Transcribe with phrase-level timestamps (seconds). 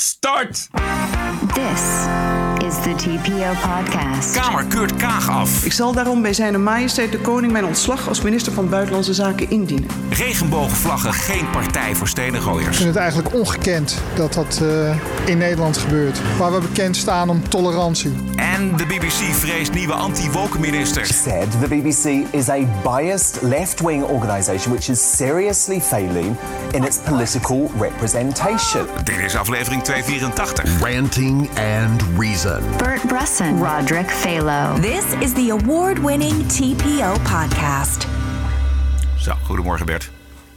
[0.00, 0.68] Start!
[1.54, 1.82] This
[2.66, 4.34] is the TPO podcast.
[4.40, 5.64] Kamer keurt Kaag af.
[5.64, 9.50] Ik zal daarom bij zijn majesteit de koning mijn ontslag als minister van Buitenlandse Zaken
[9.50, 9.88] indienen.
[10.10, 12.76] Regenboogvlaggen geen partij voor Ik stenengooiers.
[12.76, 16.20] vind het eigenlijk ongekend dat dat eh, in Nederland gebeurt.
[16.36, 18.12] Waar we bekend staan om tolerantie.
[18.58, 21.06] En de BBC vreest nieuwe anti-woke minister.
[21.06, 26.36] said the BBC is a biased left wing organisation which is seriously failing
[26.72, 28.86] in its political representation.
[29.04, 30.88] Dit is aflevering 284.
[30.88, 32.62] Ranting and Reason.
[32.76, 34.80] Bert Bresson, Roderick Phalo.
[34.80, 38.06] This is the award winning TPO podcast.
[39.16, 40.10] Zo, goedemorgen Bert.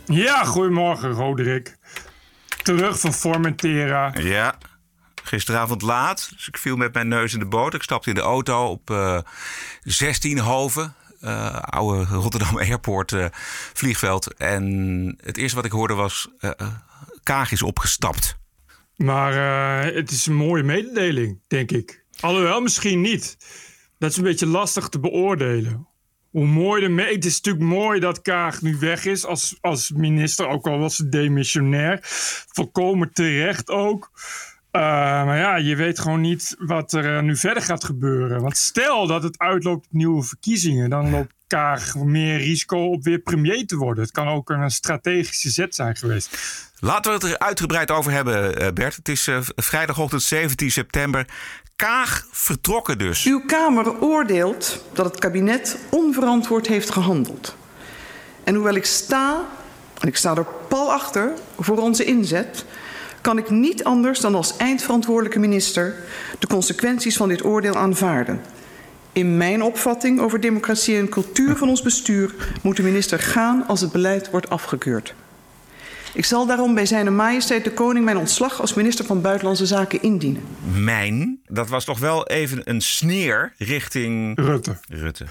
[0.06, 1.78] Ja, goedemorgen, Roderick.
[2.64, 4.12] Terug van Formentera.
[4.20, 4.58] Ja,
[5.24, 6.30] gisteravond laat.
[6.36, 7.74] Dus ik viel met mijn neus in de boot.
[7.74, 9.20] Ik stapte in de auto op eh
[9.82, 10.94] 16 Hoven.
[11.22, 13.26] eh, oude Rotterdam Airport eh,
[13.74, 14.34] vliegveld.
[14.34, 14.64] En
[15.24, 16.28] het eerste wat ik hoorde was...
[16.40, 16.68] eh, eh,
[17.24, 18.40] Kaag is opgestapt.
[18.96, 19.34] Maar
[19.86, 22.04] eh, het is een mooie mededeling, denk ik.
[22.20, 23.38] Alhoewel, misschien niet.
[24.00, 25.88] Dat is een beetje lastig te beoordelen.
[26.30, 30.48] Hoe mooi de Het is natuurlijk mooi dat Kaag nu weg is als, als minister.
[30.48, 32.00] Ook al was ze demissionair.
[32.48, 34.12] Volkomen terecht ook.
[34.72, 34.82] Eh,
[35.26, 38.42] maar ja, je weet gewoon niet wat er eh, nu verder gaat gebeuren.
[38.42, 43.20] Want stel dat het uitloopt op nieuwe verkiezingen, dan loopt Kaag meer risico op weer
[43.20, 44.04] premier te worden.
[44.04, 46.38] Het kan ook een strategische zet zijn geweest.
[46.80, 48.96] Laten we het er uitgebreid over hebben, eh, Bert.
[48.96, 51.26] Het is vrijdagochtend 17 september.
[51.76, 53.26] Kaag vertrokken dus.
[53.26, 57.56] Uw Kamer oordeelt dat het kabinet onverantwoord heeft gehandeld.
[58.44, 59.46] En hoewel ik sta,
[60.00, 62.66] en ik sta er pal achter, voor onze inzet,
[63.22, 65.96] kan ik niet anders dan als eindverantwoordelijke minister
[66.40, 68.42] de consequenties van dit oordeel aanvaarden.
[69.14, 73.82] In mijn opvatting over democratie en cultuur van ons bestuur moet de minister gaan als
[73.82, 75.14] het beleid wordt afgekeurd.
[76.14, 80.02] Ik zal daarom bij zijn majesteit de koning mijn ontslag als minister van Buitenlandse Zaken
[80.02, 80.44] indienen.
[80.76, 84.78] Mijn, dat was toch wel even een sneer richting Rutte.
[84.90, 85.26] Rutte.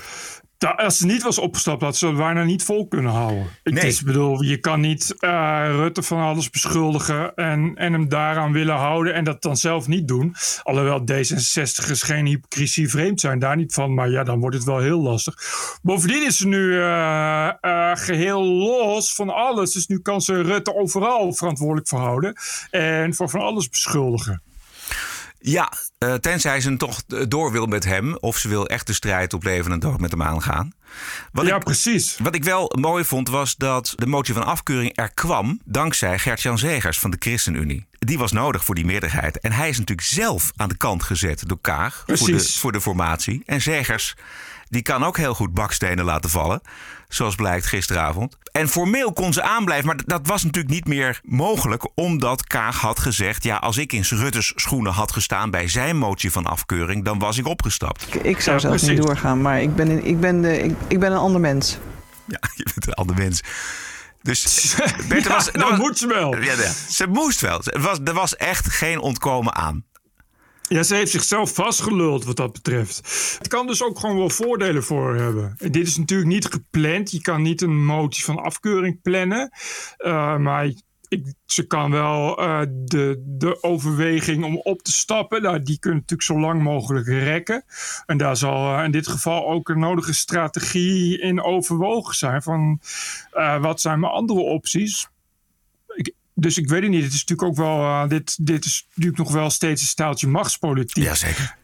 [0.61, 3.47] Da- als ze niet was opgestapt, had ze het bijna niet vol kunnen houden.
[3.63, 3.99] Ik Nee.
[4.05, 9.15] bedoel, je kan niet eh, Rutte van alles beschuldigen en, en hem daaraan willen houden
[9.15, 10.35] en dat dan zelf niet doen.
[10.63, 13.95] Alhoewel D66 is geen hypocrisie vreemd zijn, daar niet van.
[13.95, 15.35] Maar ja, dan wordt het wel heel lastig.
[15.83, 19.73] Bovendien is ze nu eh, eh, geheel los van alles.
[19.73, 22.35] Dus nu kan ze Rutte overal verantwoordelijk voor houden
[22.71, 24.43] en voor van alles beschuldigen.
[25.43, 28.17] Ja, eh, tenzij ze toch door wil met hem.
[28.17, 30.73] Of ze wil echt de strijd op leven en dood met hem aangaan.
[31.33, 32.17] Wat ja, ik, precies.
[32.19, 36.59] wat ik wel mooi vond was dat de motie van afkeuring er kwam dankzij Gert-Jan
[36.59, 37.87] Zegers van de ChristenUnie.
[37.99, 39.41] Die was nodig voor die meerderheid.
[39.41, 42.81] En hij is natuurlijk zelf aan de kant gezet door Kaag voor de, voor de
[42.81, 43.43] formatie.
[43.47, 44.17] En Zegers,
[44.71, 46.61] die kan ook heel goed bakstenen laten vallen.
[47.09, 48.37] Zoals blijkt gisteravond.
[48.53, 51.89] En formeel kon ze aanblijven, maar dat was natuurlijk niet meer mogelijk.
[51.95, 56.31] Omdat Kaag had gezegd: ja, als ik in Rutte's schoenen had gestaan bij zijn motie
[56.33, 58.07] van afkeuring, dan was ik opgestapt.
[58.15, 60.75] Ik, ik zou Ja, zelfs niet doorgaan, maar ik ben, een- ik, ben de, ik,
[60.89, 61.79] ik ben een ander mens.
[62.27, 63.41] Ja, je bent een ander mens.
[64.23, 64.75] Dus
[65.09, 66.37] Bert, Ja, was, nou was- moet ze wel.
[66.37, 67.61] Ja, ja, ze moest wel.
[67.65, 69.85] Er was, er was echt geen ontkomen aan.
[70.73, 72.97] Ja, ze heeft zichzelf vastgeluld wat dat betreft.
[73.39, 75.55] Het kan dus ook gewoon wel voordelen voor hebben.
[75.59, 77.11] Dit is natuurlijk niet gepland.
[77.11, 79.51] Je kan niet een motie van afkeuring plannen.
[79.99, 80.73] Uh, maar
[81.47, 85.43] ze kan wel uh, de, de overweging om op te stappen.
[85.43, 87.65] Nou, die kunnen natuurlijk zo lang mogelijk rekken.
[88.07, 92.43] En daar zal uh, in dit geval ook een nodige strategie in overwogen zijn.
[92.43, 92.81] Van
[93.61, 95.09] wat zijn mijn andere opties?
[96.41, 97.05] Dus ik weet het niet.
[97.05, 97.79] Het is natuurlijk ook wel.
[97.79, 101.05] Uh, dit, dit is natuurlijk nog wel steeds een staaltje machtspolitiek.
[101.05, 101.57] Jazeker.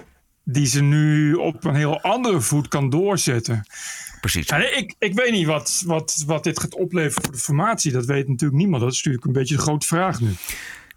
[0.45, 3.67] Die ze nu op een heel andere voet kan doorzetten.
[4.21, 4.47] Precies.
[4.47, 7.93] En ik, ik weet niet wat, wat, wat dit gaat opleveren voor de formatie.
[7.93, 8.83] Dat weet natuurlijk niemand.
[8.83, 10.35] Dat is natuurlijk een beetje de grote vraag nu.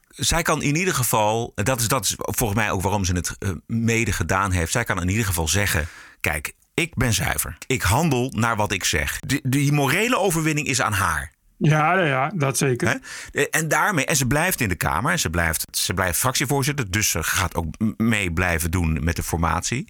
[0.10, 3.36] Zij kan in ieder geval, dat is, dat is volgens mij ook waarom ze het
[3.40, 4.72] uh, mede gedaan heeft.
[4.72, 5.88] Zij kan in ieder geval zeggen:
[6.20, 7.58] kijk, ik ben zuiver.
[7.68, 9.20] Ik handel naar wat ik zeg.
[9.20, 11.32] Die, die morele overwinning is aan haar.
[11.62, 13.02] Ja, ja, dat zeker.
[13.32, 13.42] He?
[13.44, 17.10] En daarmee, en ze blijft in de Kamer en ze blijft, ze blijft fractievoorzitter, dus
[17.10, 17.66] ze gaat ook
[17.98, 19.88] mee blijven doen met de formatie.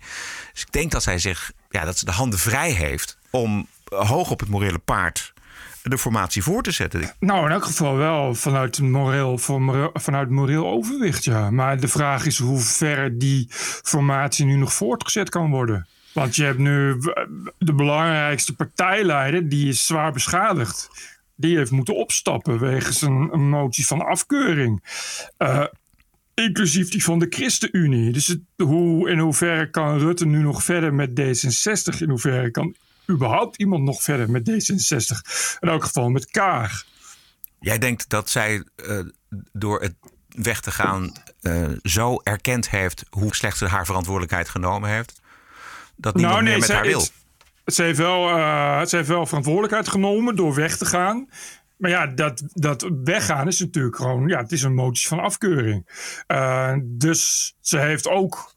[0.53, 4.31] Dus ik denk dat zij zich, ja, dat ze de handen vrij heeft om hoog
[4.31, 5.33] op het morele paard
[5.83, 7.13] de formatie voor te zetten.
[7.19, 9.37] Nou, in elk geval wel vanuit moreel,
[9.93, 11.51] vanuit moreel overwicht, ja.
[11.51, 13.47] Maar de vraag is hoe ver die
[13.83, 15.87] formatie nu nog voortgezet kan worden.
[16.13, 16.99] Want je hebt nu
[17.57, 20.89] de belangrijkste partijleider, die is zwaar beschadigd
[21.39, 24.83] die heeft moeten opstappen wegens een, een motie van afkeuring.
[25.37, 25.65] Uh,
[26.33, 28.11] inclusief die van de ChristenUnie.
[28.11, 31.97] Dus het, hoe, in hoeverre kan Rutte nu nog verder met D66?
[31.97, 32.75] In hoeverre kan
[33.09, 35.17] überhaupt iemand nog verder met D66?
[35.59, 36.85] In elk geval met Kaag.
[37.59, 38.99] Jij denkt dat zij uh,
[39.51, 39.95] door het
[40.27, 45.21] weg te gaan uh, zo erkend heeft hoe slecht ze haar verantwoordelijkheid genomen heeft.
[45.95, 47.07] Dat niemand nou, nee, meer met haar wil.
[47.73, 51.29] Ze heeft, wel, uh, ze heeft wel verantwoordelijkheid genomen door weg te gaan.
[51.77, 55.89] Maar ja, dat, dat weggaan is natuurlijk gewoon, ja, het is een motie van afkeuring.
[56.27, 58.53] Uh, dus ze heeft ook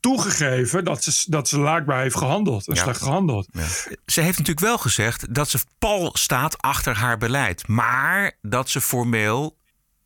[0.00, 3.48] toegegeven dat ze, dat ze laakbaar heeft gehandeld en slecht gehandeld.
[3.50, 3.66] Ja.
[4.06, 7.68] Ze heeft natuurlijk wel gezegd dat ze pal staat achter haar beleid.
[7.68, 9.56] Maar dat ze formeel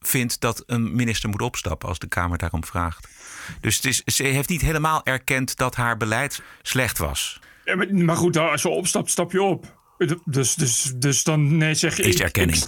[0.00, 3.08] vindt dat een minister moet opstappen als de Kamer daarom vraagt.
[3.60, 7.40] Dus het is, ze heeft niet helemaal erkend dat haar beleid slecht was.
[7.68, 9.76] Ja, maar, goed, als je opstapt, stap je op.
[10.24, 12.02] Dus, dus, dus dan nee, zeg je.
[12.02, 12.64] Is erkenning.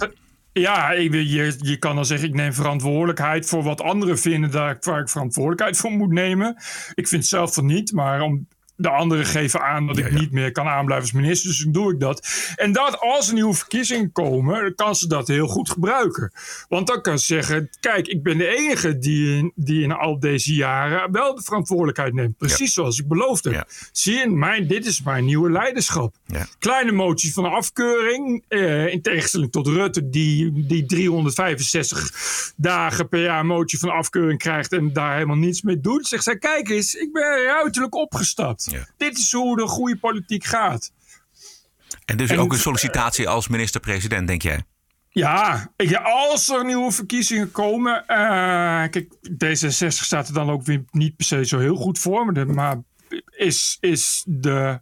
[0.53, 4.99] ja, je, je kan dan zeggen: ik neem verantwoordelijkheid voor wat anderen vinden daar, waar
[4.99, 6.55] ik verantwoordelijkheid voor moet nemen.
[6.93, 8.47] Ik vind zelf van niet, maar om,
[8.81, 11.49] de anderen geven aan dat ik niet meer kan aanblijven als minister.
[11.49, 12.27] Dus dan doe ik dat.
[12.55, 16.31] En dat als er nieuwe verkiezingen komen, dan kan ze dat heel goed gebruiken.
[16.69, 20.19] Want dan kan ze zeggen: kijk, ik ben de enige die in, die in al
[20.19, 22.37] deze jaren wel de verantwoordelijkheid neemt.
[22.37, 23.65] Precies zoals ik beloofde.
[23.91, 26.15] Zie je, mijn, dit is mijn nieuwe leiderschap.
[26.59, 28.43] Kleine motie van afkeuring.
[28.47, 34.71] Eh, in tegenstelling tot Rutte, die, die 365 dagen per jaar motie van afkeuring krijgt
[34.71, 36.07] en daar helemaal niets mee doet.
[36.07, 38.70] Zegt zij: kijk eens, ik ben ruiterlijk opgestapt.
[38.97, 40.91] Dit is hoe de goede politiek gaat.
[42.05, 44.63] En dus ook een sollicitatie als minister-president, denk jij?
[45.09, 45.71] Ja,
[46.03, 48.03] als er nieuwe verkiezingen komen.
[48.07, 48.07] Uh,
[48.89, 49.07] kijk,
[49.43, 52.45] D66 staat er dan ook weer niet per se zo heel goed voor.
[52.47, 52.81] Maar,
[53.29, 54.79] is, is de,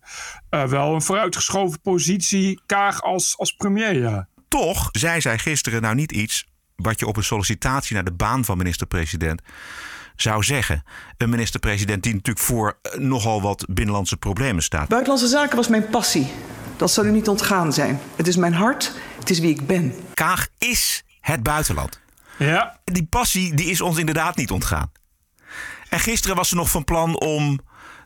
[0.50, 4.27] uh, wel een vooruitgeschoven positie Kaag als, als premier, ja.
[4.47, 8.45] Toch zei zij gisteren nou niet iets wat je op een sollicitatie naar de baan
[8.45, 9.41] van minister-president
[10.21, 10.83] zou zeggen.
[11.18, 14.88] Een minister-president die natuurlijk voor eh, nogal wat binnenlandse problemen staat.
[14.88, 16.31] Buitenlandse zaken was mijn passie.
[16.77, 18.00] Dat zal u niet ontgaan zijn.
[18.16, 19.94] Het is mijn hart, het is wie ik ben.
[20.13, 22.00] Kaag is het buitenland.
[22.38, 22.80] Ja.
[22.83, 24.92] Die passie die is ons inderdaad niet ontgaan.
[25.89, 27.60] En gisteren was ze nog van plan om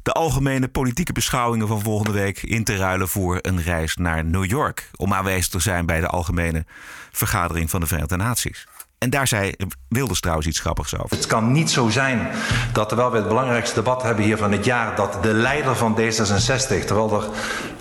[0.03, 4.45] de algemene politieke beschouwingen van volgende week in te ruilen voor een reis naar New
[4.45, 4.89] York.
[4.95, 6.65] Om aanwezig te zijn bij de algemene
[7.11, 8.67] vergadering van de Verenigde Naties.
[9.03, 9.53] En daar zei
[9.87, 11.15] Wilders trouwens iets grappigs over.
[11.15, 12.27] Het kan niet zo zijn
[12.73, 15.99] dat terwijl we het belangrijkste debat hebben hier van het jaar, dat de leider van
[15.99, 17.29] D66, terwijl er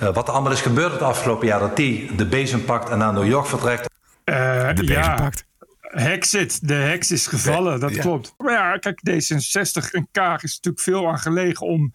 [0.03, 2.99] uh, wat er allemaal is gebeurd het afgelopen jaar, dat die de bezem pakt en
[2.99, 3.89] naar New York vertrekt.
[4.25, 4.35] Uh,
[4.75, 5.15] de bezem ja.
[5.15, 5.45] pakt.
[5.93, 8.35] Hexit, de heks is gevallen, dat klopt.
[8.39, 11.93] Maar ja, kijk, D66 en Kaag is natuurlijk veel aan gelegen om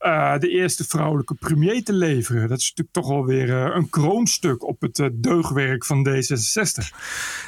[0.00, 2.48] uh, de eerste vrouwelijke premier te leveren.
[2.48, 6.88] Dat is natuurlijk toch wel weer uh, een kroonstuk op het uh, deugwerk van D66.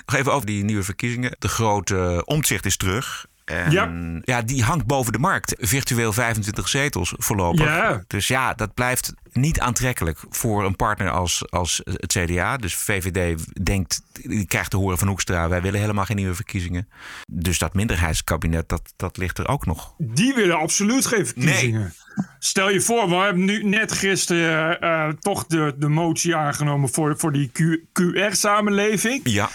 [0.06, 1.36] Nog even over die nieuwe verkiezingen.
[1.38, 3.26] De grote omzicht is terug.
[3.50, 3.92] En ja.
[4.24, 5.54] ja, die hangt boven de markt.
[5.58, 7.64] Virtueel 25 zetels voorlopig.
[7.64, 8.02] Ja.
[8.06, 12.56] Dus ja, dat blijft niet aantrekkelijk voor een partner als, als het CDA.
[12.56, 15.48] Dus VVD denkt, die krijgt te horen van Hoekstra...
[15.48, 16.88] wij willen helemaal geen nieuwe verkiezingen.
[17.26, 19.94] Dus dat minderheidskabinet, dat, dat ligt er ook nog.
[19.98, 21.94] Die willen absoluut geen verkiezingen.
[22.38, 26.88] Stel je voor, we hebben nu net gisteren uh, toch de, de motie aangenomen...
[26.88, 27.50] voor, voor die
[27.92, 29.20] QR-samenleving.
[29.24, 29.48] Ja.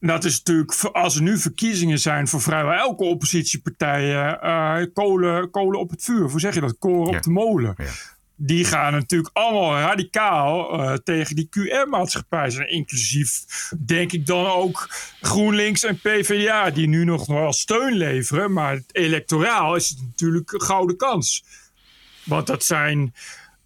[0.00, 5.80] Dat is natuurlijk, als er nu verkiezingen zijn voor vrijwel elke oppositiepartij, uh, kolen, kolen
[5.80, 6.30] op het vuur.
[6.30, 6.78] Hoe zeg je dat?
[6.78, 7.74] Koren op de molen.
[7.76, 7.84] Ja.
[8.40, 12.70] Die gaan natuurlijk allemaal radicaal uh, tegen die QR-maatschappij zijn.
[12.70, 13.44] Inclusief,
[13.78, 14.88] denk ik dan ook
[15.20, 18.52] GroenLinks en PvdA, die nu nog wel steun leveren.
[18.52, 21.44] Maar electoraal is het natuurlijk een gouden kans.
[22.24, 23.14] Want dat zijn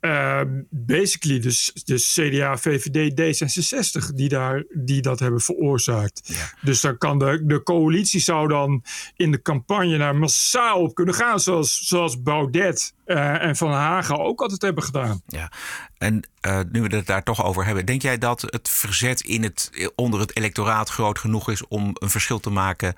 [0.02, 0.40] uh,
[0.70, 6.36] basically dus, dus CDA, VVD, D66 die, daar, die dat hebben veroorzaakt.
[6.60, 8.84] Dus dan kan de, de coalitie zou dan
[9.16, 11.40] in de campagne daar massaal op kunnen gaan.
[11.40, 15.22] Zoals, zoals Baudet uh, en Van Hagen ook altijd hebben gedaan.
[15.26, 15.52] Ja,
[15.98, 17.86] en uh, nu we het daar toch over hebben.
[17.86, 22.10] Denk jij dat het verzet in het, onder het electoraat groot genoeg is om een
[22.10, 22.94] verschil te maken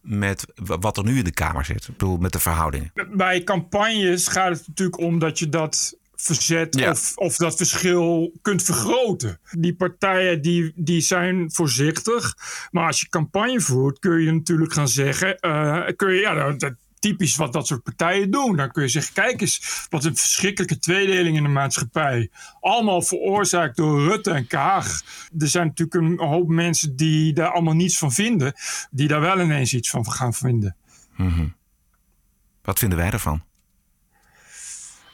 [0.00, 1.82] met wat er nu in de Kamer zit?
[1.82, 2.92] Ik bedoel, met de verhoudingen.
[3.12, 8.62] Bij campagnes gaat het natuurlijk om dat je dat verzet of, of dat verschil kunt
[8.62, 9.40] vergroten.
[9.50, 12.36] Die partijen die, die zijn voorzichtig.
[12.70, 15.38] Maar als je campagne voert, kun je natuurlijk gaan zeggen...
[15.40, 18.56] Uh, kun je, ja, dat, typisch wat dat soort partijen doen.
[18.56, 22.30] Dan kun je zeggen, kijk eens, wat een verschrikkelijke tweedeling in de maatschappij.
[22.60, 25.00] Allemaal veroorzaakt door Rutte en Kaag.
[25.38, 28.52] Er zijn natuurlijk een hoop mensen die daar allemaal niets van vinden...
[28.90, 30.76] die daar wel ineens iets van gaan vinden.
[31.16, 31.54] Mm
[32.62, 33.42] Wat vinden wij ervan?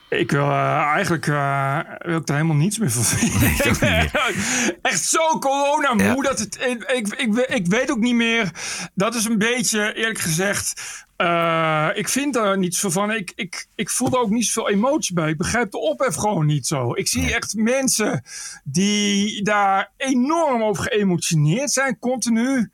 [0.09, 4.11] Ik wil uh, eigenlijk uh, wil ik er helemaal niets meer van vinden.
[4.83, 6.15] Echt zo corona moe ja.
[6.15, 6.59] dat het.
[6.61, 8.51] Ik, ik, ik, ik, weet ook niet meer.
[8.95, 10.83] Dat is een beetje, eerlijk gezegd.
[11.17, 13.11] Uh, ik vind er niets van.
[13.11, 15.31] Ik, ik, ik voel er ook niet zoveel emotie bij.
[15.31, 16.95] Ik begrijp de ophef gewoon niet zo.
[16.95, 18.23] Ik zie echt mensen
[18.65, 22.71] die daar enorm over geëmotioneerd zijn, continu.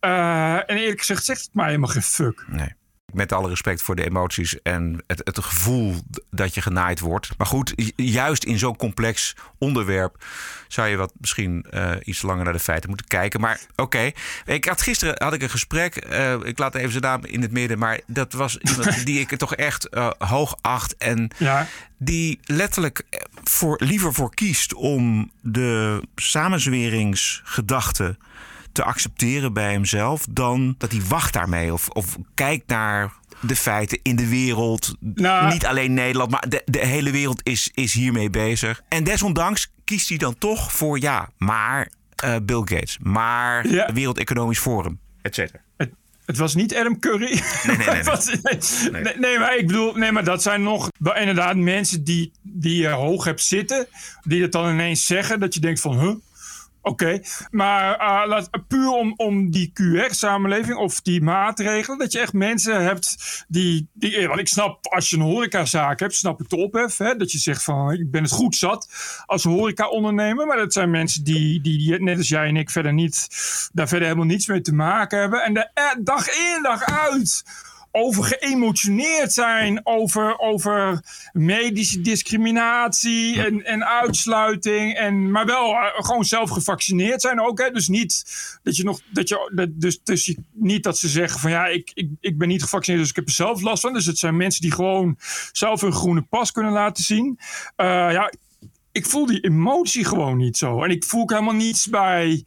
[0.00, 2.44] En eerlijk gezegd zegt het mij helemaal geen fuck.
[2.48, 2.74] Nee
[3.16, 5.94] met alle respect voor de emoties en het, het gevoel
[6.30, 7.28] dat je genaaid wordt.
[7.38, 10.24] Maar goed, juist in zo'n complex onderwerp
[10.68, 13.40] zou je wat misschien uh, iets langer naar de feiten moeten kijken.
[13.40, 14.10] Maar oké,
[14.44, 16.06] ik had gisteren had ik een gesprek.
[16.10, 19.36] Uh, ik laat even zijn naam in het midden, maar dat was iemand die ik
[19.36, 21.66] toch echt uh, hoog acht en ja.
[21.98, 23.02] die letterlijk
[23.44, 28.16] voor, liever voor kiest om de samenzweringsgedachte
[28.76, 33.98] te accepteren bij hemzelf dan dat hij wacht daarmee of, of kijkt naar de feiten
[34.02, 34.94] in de wereld.
[35.00, 38.82] Nou, Niet alleen Nederland, maar de, de hele wereld is, is hiermee bezig.
[38.88, 41.90] En desondanks kiest hij dan toch voor ja, maar
[42.24, 43.92] uh, Bill Gates, maar Ja.
[43.92, 45.58] Wereld Economisch Forum, et cetera.
[45.76, 45.90] Het,
[46.26, 47.40] het was niet Adam Curry.
[47.66, 48.02] Nee, nee, nee, nee.
[48.02, 48.30] Was-
[49.18, 53.24] nee, maar ik bedoel, nee, maar dat zijn nog inderdaad mensen die, die je hoog
[53.24, 53.86] hebt zitten,
[54.22, 56.14] die het dan ineens zeggen, dat je denkt van, huh?
[56.86, 62.32] Oké, maar eh, laat, puur om, om die QR-samenleving of die maatregelen, dat je echt
[62.32, 63.16] mensen hebt
[63.48, 64.16] die, die.
[64.16, 66.96] eh, Want ik snap, als je een horecazaak hebt, snap ik de ophef.
[66.96, 68.88] Hè, dat je zegt van, ik ben het goed zat
[69.26, 70.46] als horeca-ondernemer.
[70.46, 73.28] Maar dat zijn mensen die, die, die, net als jij en ik, verder niet,
[73.72, 75.42] daar verder helemaal niets mee te maken hebben.
[75.42, 77.44] En de, eh, dag in, dag uit
[77.96, 81.00] over geëmotioneerd zijn, over, over
[81.32, 84.94] medische discriminatie en, en uitsluiting.
[84.94, 87.58] En, maar wel eh, gewoon zelf gevaccineerd zijn ook.
[87.58, 87.70] Hè?
[87.70, 88.24] Dus niet
[88.62, 89.00] dat je nog.
[89.10, 92.48] Dat je, dat, dus, dus niet dat ze zeggen van ja, ik, ik, ik ben
[92.48, 93.92] niet gevaccineerd, dus ik heb er zelf last van.
[93.92, 95.18] Dus het zijn mensen die gewoon
[95.52, 97.38] zelf hun groene pas kunnen laten zien.
[97.76, 98.32] Eh, ja,
[98.92, 100.82] ik voel die emotie gewoon niet zo.
[100.82, 102.44] En ik voel ook helemaal niets bij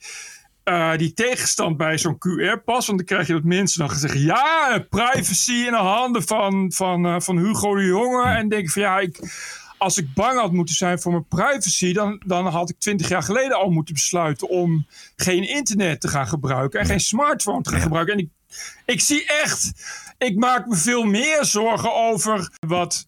[0.69, 2.85] eh, die tegenstand bij zo'n QR-pas.
[2.85, 4.21] Want dan krijg je dat mensen dan gaan zeggen...
[4.21, 8.23] ja, privacy in de handen van, van, eh, van Hugo de Jonge.
[8.23, 9.19] En denk ik van ja, ik,
[9.77, 11.93] als ik bang had moeten zijn voor mijn privacy...
[11.93, 14.49] Dan, dan had ik twintig jaar geleden al moeten besluiten...
[14.49, 14.85] om
[15.15, 16.79] geen internet te gaan gebruiken...
[16.79, 18.13] en geen smartphone te gaan gebruiken.
[18.13, 18.29] En ik,
[18.85, 19.71] ik zie echt...
[20.17, 23.05] Ik maak me veel meer zorgen over wat...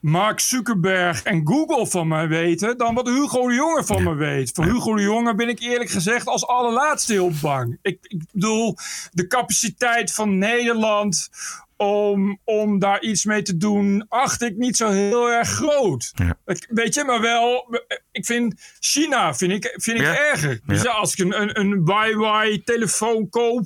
[0.00, 4.50] Mark Zuckerberg en Google van mij weten dan wat Hugo de Jonge van me weet.
[4.54, 7.78] Voor Hugo de Jonge ben ik eerlijk gezegd als allerlaatste heel bang.
[7.82, 8.76] Ik, ik bedoel,
[9.12, 11.28] de capaciteit van Nederland
[11.76, 16.12] om, om daar iets mee te doen, acht ik niet zo heel erg groot.
[16.14, 16.38] Ja.
[16.46, 17.78] Ik- Weet je, maar wel,
[18.12, 20.16] ik vind China vind ik, vind ik Ja.
[20.16, 20.60] erger.
[20.66, 20.90] Dus Ja.
[20.90, 23.64] als ik een, een, een Huawei telefoon koop,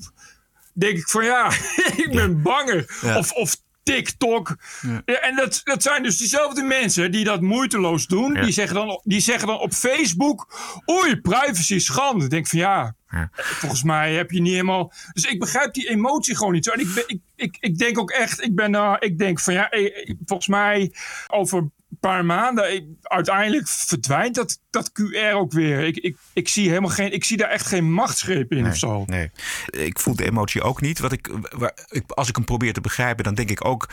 [0.72, 1.50] denk ik van ja,
[2.04, 2.98] ik ben banger.
[3.16, 4.56] Of, of TikTok.
[5.04, 8.34] Ja, en dat, dat zijn dus diezelfde mensen die dat moeiteloos doen.
[8.34, 8.42] Ja.
[8.42, 10.54] Die, zeggen dan, die zeggen dan op Facebook:
[10.90, 12.24] Oei, privacy schande.
[12.24, 13.28] Ik denk van ja, Ja.
[13.32, 14.92] volgens mij heb je niet helemaal.
[15.12, 16.70] Dus ik begrijp die emotie gewoon niet zo.
[16.70, 19.54] En ik, ben, ik, ik, ik denk ook echt, ik ben daar, ik denk van
[19.54, 20.92] ja, eh, eh, volgens mij
[21.26, 21.70] over
[22.08, 25.80] paar maanden, uiteindelijk verdwijnt dat, dat QR ook weer.
[25.80, 29.04] Ik, ik, ik zie helemaal geen, ik zie daar echt geen machtsgreep in of zo.
[29.06, 29.30] Nee,
[29.70, 30.98] ik voel de emotie ook niet.
[30.98, 33.88] Wat ik, waar, ik, als ik hem probeer te begrijpen, dan denk ik ook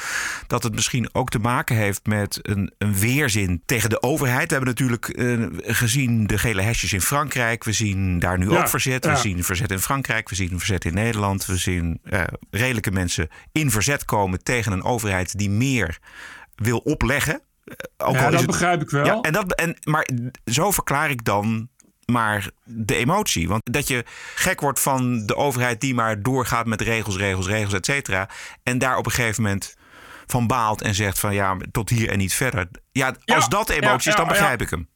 [0.48, 4.48] dat het misschien ook te maken heeft met een, een weerzin tegen de overheid.
[4.48, 7.64] We hebben natuurlijk eh, gezien de gele hesjes in Frankrijk.
[7.64, 9.06] We zien daar nu Ja, ook verzet.
[9.06, 10.30] We zien verzet in Frankrijk.
[10.30, 11.46] We zien verzet in Nederland.
[11.46, 16.00] We zien eh, redelijke mensen in verzet komen tegen een overheid die meer
[16.56, 17.42] wil opleggen.
[17.64, 19.06] Eh, Ook Ja, dat het- begrijp ik wel.
[19.06, 20.08] ja, en dat, en, maar
[20.46, 21.70] zo verklaar ik dan
[22.06, 23.48] maar de emotie.
[23.48, 24.04] Want dat je
[24.36, 28.30] gek wordt van de overheid die maar doorgaat met regels, regels, regels, et cetera.
[28.64, 29.76] En daar op een gegeven moment
[30.28, 32.68] van baalt en zegt van ja, tot hier en niet verder.
[32.92, 34.90] Ja, Ja, als dat emotie is, dan begrijp ik hem.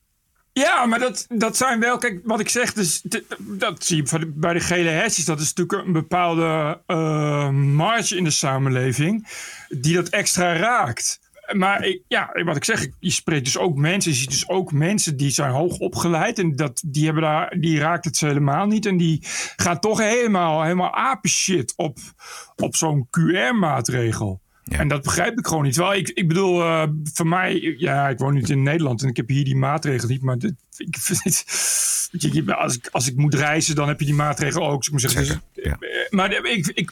[0.53, 3.01] Ja, maar dat, dat zijn wel, kijk, wat ik zeg, dus,
[3.39, 5.25] dat zie je bij de gele hesjes.
[5.25, 9.27] Dat is natuurlijk een bepaalde eh, marge in de samenleving
[9.69, 11.19] die dat extra raakt.
[11.51, 14.71] Maar ik, ja, wat ik zeg, je spreekt dus ook mensen, je ziet dus ook
[14.71, 18.65] mensen die zijn hoog opgeleid en dat, die, hebben daar, die raakt het ze helemaal
[18.65, 18.85] niet.
[18.85, 19.19] En die
[19.55, 21.97] gaan toch helemaal, helemaal apenshit op,
[22.55, 24.41] op zo'n QR-maatregel.
[24.63, 24.79] Ja.
[24.79, 25.75] En dat begrijp ik gewoon niet.
[25.75, 29.17] Wel, ik, ik bedoel, eh, voor mij, ja, ik woon niet in Nederland en ik
[29.17, 30.21] heb hier die maatregel niet.
[30.21, 34.15] Maar dit, ik vind het, als, ik, als ik moet reizen, dan heb je die
[34.15, 34.85] maatregel ook.
[34.85, 35.73] Ik moet zeggen, dus, eh,
[36.09, 36.91] maar ik, ik,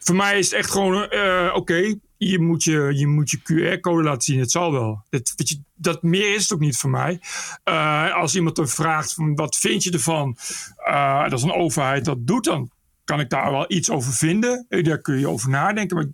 [0.00, 1.94] voor mij is het echt gewoon, eh, oké,
[2.28, 4.38] je, moet je, je moet je QR-code laten zien.
[4.38, 5.02] Het zal wel.
[5.08, 5.34] Dat,
[5.74, 7.20] dat meer is het ook niet voor mij.
[7.64, 10.36] Eh, als iemand er vraagt, van, wat vind je ervan?
[10.76, 12.70] Eh, dat is een overheid dat doet dan
[13.04, 14.66] kan ik daar wel iets over vinden.
[14.68, 15.96] Eh, Daar kun je over nadenken.
[15.96, 16.06] Maar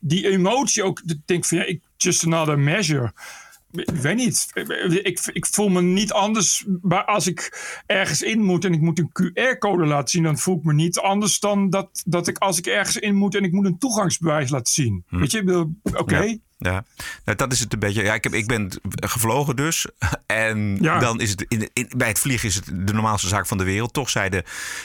[0.00, 3.12] die emotie ook, ik denk van ja, just another measure.
[3.72, 4.50] Ik weet niet.
[5.02, 8.98] Ik, ik voel me niet anders maar als ik ergens in moet en ik moet
[8.98, 10.22] een QR-code laten zien.
[10.22, 13.34] Dan voel ik me niet anders dan dat, dat ik als ik ergens in moet
[13.34, 15.04] en ik moet een toegangsbewijs laten zien.
[15.08, 16.22] Weet je, oké.
[16.22, 16.36] Ja.
[16.62, 16.84] Ja,
[17.24, 18.02] nou, dat is het een beetje.
[18.02, 19.86] Ja, ik, heb, ik ben gevlogen dus.
[20.26, 20.98] En Ja.
[20.98, 23.64] dan is het in, in- bij het vliegen is het de normaalste zaak van de
[23.64, 23.92] wereld.
[23.92, 24.44] Toch zei de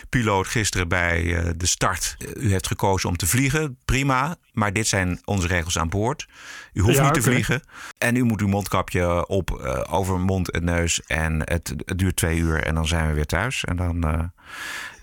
[0.10, 3.78] piloot gisteren bij eh, de start: eh, U heeft gekozen om te vliegen.
[3.86, 4.36] Prima.
[4.54, 6.28] Maar dit zijn onze regels aan boord.
[6.74, 7.62] U hoeft Ja, niet te vliegen.
[7.98, 11.02] En u moet uw mondkapje op eh, over mond en neus.
[11.02, 12.64] En het, het duurt twee uur.
[12.64, 13.64] En dan zijn we weer thuis.
[13.64, 14.32] En dan.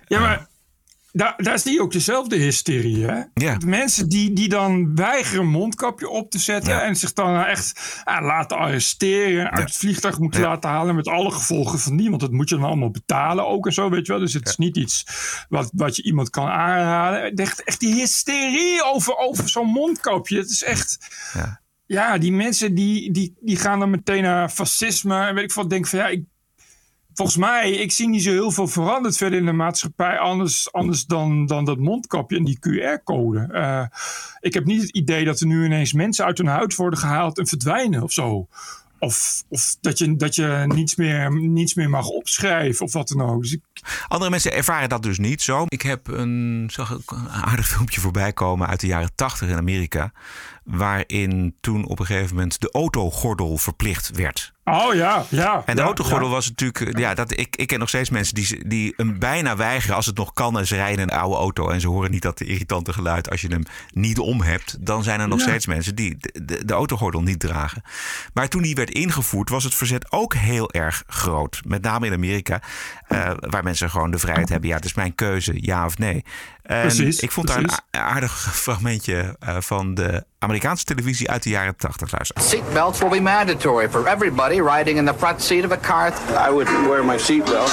[0.07, 0.47] Ja, maar
[1.13, 3.23] daar, daar is die ook dezelfde hysterie, hè?
[3.35, 3.57] Ja.
[3.59, 6.73] De mensen die, die dan weigeren mondkapje op te zetten...
[6.73, 6.83] Ja.
[6.83, 9.51] en zich dan echt ah, laten arresteren...
[9.51, 10.95] uit het vliegtuig moeten laten halen...
[10.95, 12.09] met alle gevolgen van die.
[12.09, 14.21] Want dat moet je dan allemaal betalen ook en zo, weet je wel.
[14.21, 15.05] Dus het is niet iets
[15.49, 17.35] wat, wat je iemand kan aanraden.
[17.35, 20.39] Echt, echt die hysterie over, over zo'n mondkapje.
[20.39, 20.99] Het is echt...
[21.35, 21.61] Ja.
[21.87, 25.27] Ja, die mensen die, die, die gaan dan meteen naar fascisme...
[25.27, 26.07] en weet ik wat, denk van ja...
[26.07, 26.25] Ik,
[27.15, 30.19] volgens mij, ik zie niet zo heel veel veranderd verder in de maatschappij.
[30.19, 33.49] Anders, anders dan, dan dat mondkapje en die QR-code.
[33.53, 33.87] Eh,
[34.41, 37.39] ik heb niet het idee dat er nu ineens mensen uit hun huid worden gehaald
[37.39, 38.49] en verdwijnen of zo.
[38.99, 43.21] Of, of dat je, dat je niets, meer, niets meer mag opschrijven of wat dan
[43.21, 43.43] ook.
[43.43, 43.57] Dus
[44.09, 45.65] Andere mensen ervaren dat dus niet zo.
[45.69, 46.71] Ik heb een,
[47.07, 50.13] een aardig filmpje voorbij komen uit de jaren 80 in Amerika.
[50.65, 54.53] Waarin toen op een gegeven moment de autogordel verplicht werd.
[54.65, 55.63] oh ja, ja.
[55.67, 56.35] En de ja, autogordel ja.
[56.35, 56.99] was natuurlijk.
[56.99, 60.17] Ja, dat, ik, ik ken nog steeds mensen die, die hem bijna weigeren als het
[60.17, 60.59] nog kan.
[60.59, 63.31] En ze rijden een oude auto en ze horen niet dat irritante geluid.
[63.31, 65.45] Als je hem niet om hebt, dan zijn er nog Ja.
[65.45, 67.83] steeds mensen die de, de, de autogordel niet dragen.
[68.35, 71.61] Maar toen die werd ingevoerd, was het verzet ook heel erg groot.
[71.67, 72.63] Met name in Amerika,
[73.09, 74.69] eh, waar mensen gewoon de vrijheid hebben.
[74.69, 76.25] Ja, het is mijn keuze, ja of nee.
[76.63, 77.83] En Precies, ik vond daar een precies.
[77.91, 82.11] aardig fragmentje eh, van de Amerikaanse televisie uit de jaren 80.
[82.13, 82.43] Luister.
[82.43, 86.13] Seatbelts will be mandatory for everybody riding in the front seat of a car.
[86.49, 87.71] I would wear my seatbelt.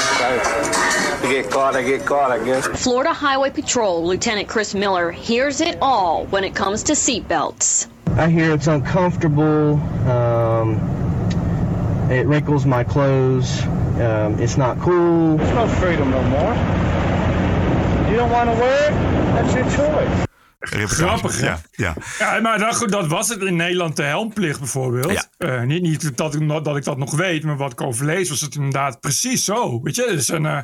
[1.23, 2.67] I get caught, I get caught, I guess.
[2.81, 7.87] Florida Highway Patrol Lieutenant Chris Miller hears it all when it comes to seatbelts.
[8.17, 9.79] I hear it's uncomfortable.
[10.07, 10.79] Um,
[12.09, 13.61] it wrinkles my clothes.
[13.99, 15.37] Um, it's not cool.
[15.37, 16.55] There's no freedom no more.
[18.19, 18.91] Don't want to it?
[19.31, 20.28] That's your choice.
[20.59, 21.41] Grappig?
[21.41, 21.93] Ja, ja.
[22.19, 25.11] Ja, maar dat, dat was het in Nederland, de helmplicht bijvoorbeeld.
[25.11, 25.25] Ja.
[25.37, 28.29] Eh, niet niet dat, ik, dat ik dat nog weet, maar wat ik over lees,
[28.29, 29.81] was het inderdaad precies zo.
[29.81, 30.57] Weet je, het is een, eh,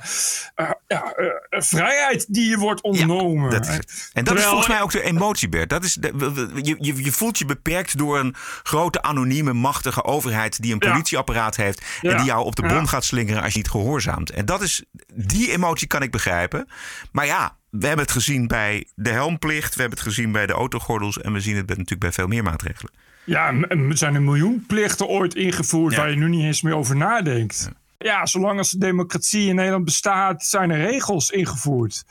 [0.55, 1.13] eh, ja,
[1.49, 3.49] vrijheid die je wordt ontnomen.
[3.49, 3.79] Dat.
[4.13, 5.69] En dat is volgens mij ook de emotie, Bert.
[5.69, 10.61] Dat is de, je, je, je voelt je beperkt door een grote, anonieme, machtige overheid
[10.61, 12.85] die een politieapparaat heeft en die jou op de Ja.
[12.85, 14.29] gaat slingeren als je niet gehoorzaamt.
[14.29, 16.67] En dat is, die emotie kan ik begrijpen.
[17.11, 20.53] Maar ja, we hebben het gezien bij de helmplicht, we hebben het gezien bij de
[20.53, 22.93] autogordels en we zien het natuurlijk bij veel meer maatregelen.
[23.23, 25.99] Ja, er zijn een miljoen plichten ooit ingevoerd Ja.
[25.99, 27.69] waar je nu niet eens meer over nadenkt.
[27.97, 28.25] Ja.
[28.25, 32.03] zolang als de democratie in Nederland bestaat, zijn er regels ingevoerd.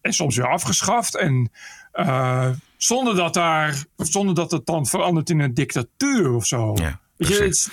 [0.00, 1.16] En soms weer afgeschaft.
[1.16, 1.50] En
[1.92, 6.72] eh, zonder, dat daar, zonder dat het dan verandert in een dictatuur of zo.
[6.74, 7.64] Ja, je, precies.
[7.64, 7.72] het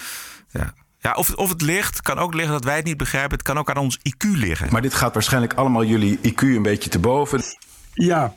[0.49, 0.73] Ja.
[1.01, 3.31] Ja, of, of het ligt, kan ook liggen dat wij het niet begrijpen.
[3.31, 4.67] Het kan ook aan ons IQ liggen.
[4.71, 7.41] Maar dit gaat waarschijnlijk allemaal jullie IQ een beetje te boven.
[7.93, 8.35] Ja.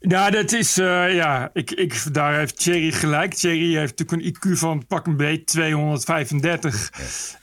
[0.00, 3.34] Ja, dat is, eh, ja, ik, ik, daar heeft Thierry gelijk.
[3.34, 6.90] Thierry heeft natuurlijk een IQ van pak een beet 235.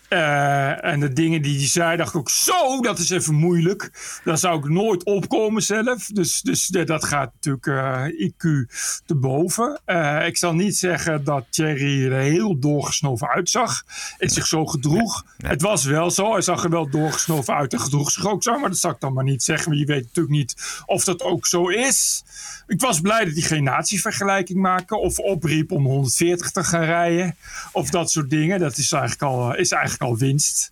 [0.08, 3.92] Eh, en de dingen die hij zei, dacht ik ook zo, dat is even moeilijk.
[4.24, 6.06] Daar zou ik nooit opkomen zelf.
[6.06, 8.68] Dus, dus dat gaat natuurlijk eh, IQ
[9.06, 9.82] te boven.
[9.86, 13.84] Eh, ik zal niet zeggen dat Thierry er heel doorgesnoven uitzag.
[14.18, 15.26] En zich zo gedroeg.
[15.38, 16.32] Het was wel zo.
[16.32, 18.60] Hij zag er wel doorgesnoven uit en gedroeg zich ook zo.
[18.60, 19.68] Maar dat zal ik dan maar niet zeggen.
[19.68, 22.24] Want je weet natuurlijk niet of dat ook zo is.
[22.68, 24.96] Ik was blij dat hij geen natievergelijking maakte.
[24.96, 27.36] Of opriep om 140 te gaan rijden.
[27.72, 28.60] Of dat soort dingen.
[28.60, 30.72] Dat is eigenlijk al, is eigenlijk al winst.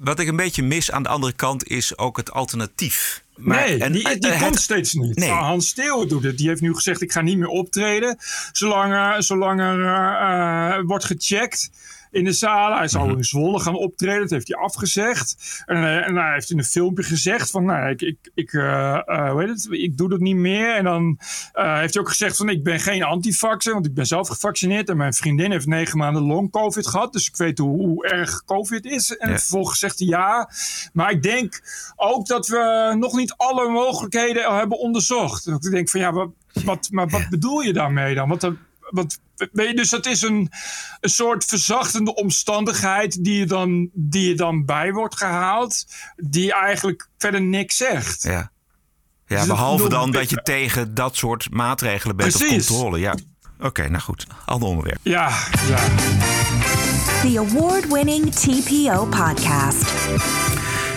[0.00, 3.22] Wat ik een beetje mis aan de andere kant is ook het alternatief.
[3.36, 5.16] Maar- nee, en- die, die eh, komt steeds niet.
[5.16, 5.30] Nee.
[5.30, 6.38] Maar Hans Steeuwen doet het.
[6.38, 8.18] Die heeft nu gezegd: ik ga niet meer optreden.
[8.52, 11.70] Zolang, er- zolang er eh, eh, wordt gecheckt
[12.12, 12.78] in de zalen.
[12.78, 14.20] Hij zou in Zwolle gaan optreden.
[14.20, 15.62] Dat heeft hij afgezegd.
[15.66, 18.94] En, eh, en hij heeft in een filmpje gezegd: van, nou, ik, ik, ik, eh,
[19.08, 19.66] eh, hoe heet het?
[19.70, 20.74] ik doe dat niet meer.
[20.74, 21.18] En dan
[21.52, 24.88] eh, heeft hij ook gezegd: van, ik ben geen antivaxer, want ik ben zelf gevaccineerd.
[24.88, 27.12] En mijn vriendin heeft negen maanden long-COVID gehad.
[27.12, 29.16] Dus ik weet hoe, hoe erg COVID is.
[29.16, 29.38] En Ja.
[29.38, 30.50] vervolgens zegt hij ja.
[30.92, 31.60] Maar ik denk
[31.96, 35.44] ook dat we nog niet alle mogelijkheden hebben onderzocht.
[35.44, 36.30] Dat ik denk van ja, wat,
[36.64, 38.28] wat, maar wat bedoel je daarmee dan?
[38.28, 38.58] Wat, dan-
[38.92, 39.18] wat,
[39.52, 40.50] weet je, dus dat is een,
[41.00, 47.08] een soort verzachtende omstandigheid die je, dan, die je dan bij wordt gehaald, die eigenlijk
[47.18, 48.22] verder niks zegt.
[48.22, 48.50] Ja.
[49.26, 52.60] Ja, Dus behalve dan dat je tegen dat soort maatregelen bent Precies.
[52.60, 52.98] of controle.
[52.98, 53.14] Ja.
[53.60, 54.26] Oké, nou goed.
[54.44, 54.98] Ander onderwerp.
[55.02, 55.28] Ja,
[55.68, 55.76] ja.
[57.22, 60.51] The award winning TPO podcast.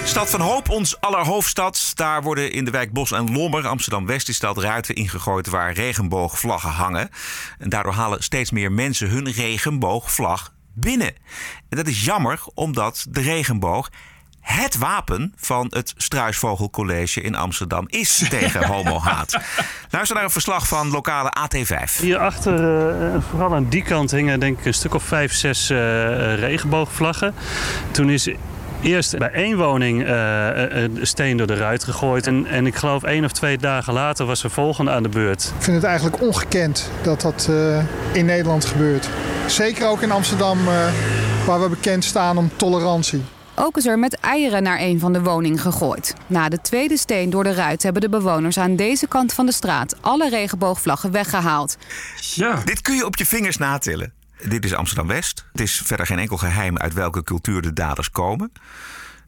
[0.06, 1.92] Stad van Hoop, ons aller hoofdstad.
[1.96, 6.70] Daar worden in de wijk Bos en Lommer, Amsterdam-West, is dat ruiten ingegooid waar regenboogvlaggen
[6.70, 7.10] hangen.
[7.60, 11.14] En daardoor halen steeds meer mensen hun regenboogvlag binnen.
[11.70, 13.90] En dat is jammer, omdat de regenboog
[14.40, 19.38] het wapen van het Struisvogelcollege in Amsterdam is tegen homohaat.
[19.90, 22.02] Luister naar een verslag van lokale AT5.
[22.02, 22.60] Hierachter,
[23.14, 25.78] uh, vooral aan die kant, hingen denk ik een stuk of vijf, zes uh,
[26.36, 27.34] regenboogvlaggen.
[27.92, 28.28] Toen is
[28.86, 32.28] eerst bij één woning uh, een steen door de ruit gegooid.
[32.28, 35.44] En, en ik geloof één of twee dagen later was er volgende aan de beurt.
[35.58, 39.10] Ik vind het eigenlijk ongekend dat dat uh, in Nederland gebeurt.
[39.48, 40.88] Zeker ook in Amsterdam, uh,
[41.46, 43.24] waar we bekend staan om tolerantie.
[43.56, 46.14] Ook is er met eieren naar een van de woningen gegooid.
[46.28, 49.52] Na de tweede steen door de ruit hebben de bewoners aan deze kant van de
[49.52, 51.78] straat alle regenboogvlaggen weggehaald.
[52.20, 52.62] Ja.
[52.66, 54.14] Dit kun je op je vingers natellen.
[54.50, 55.46] Dit is Amsterdam West.
[55.52, 58.52] Het is verder geen enkel geheim uit welke cultuur de daders komen.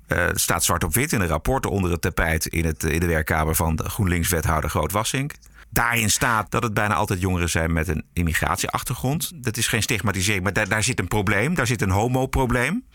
[0.07, 2.99] Uh, het staat zwart op wit in een rapport onder het tapijt in, het, in
[2.99, 5.33] de werkkamer van de GroenLinks-wethouder Groot Wassink.
[5.69, 9.31] Daarin staat dat het bijna altijd jongeren zijn met een immigratieachtergrond.
[9.35, 11.55] Dat is geen stigmatisering, maar daar, daar zit een probleem.
[11.55, 12.85] Daar zit een homo-probleem.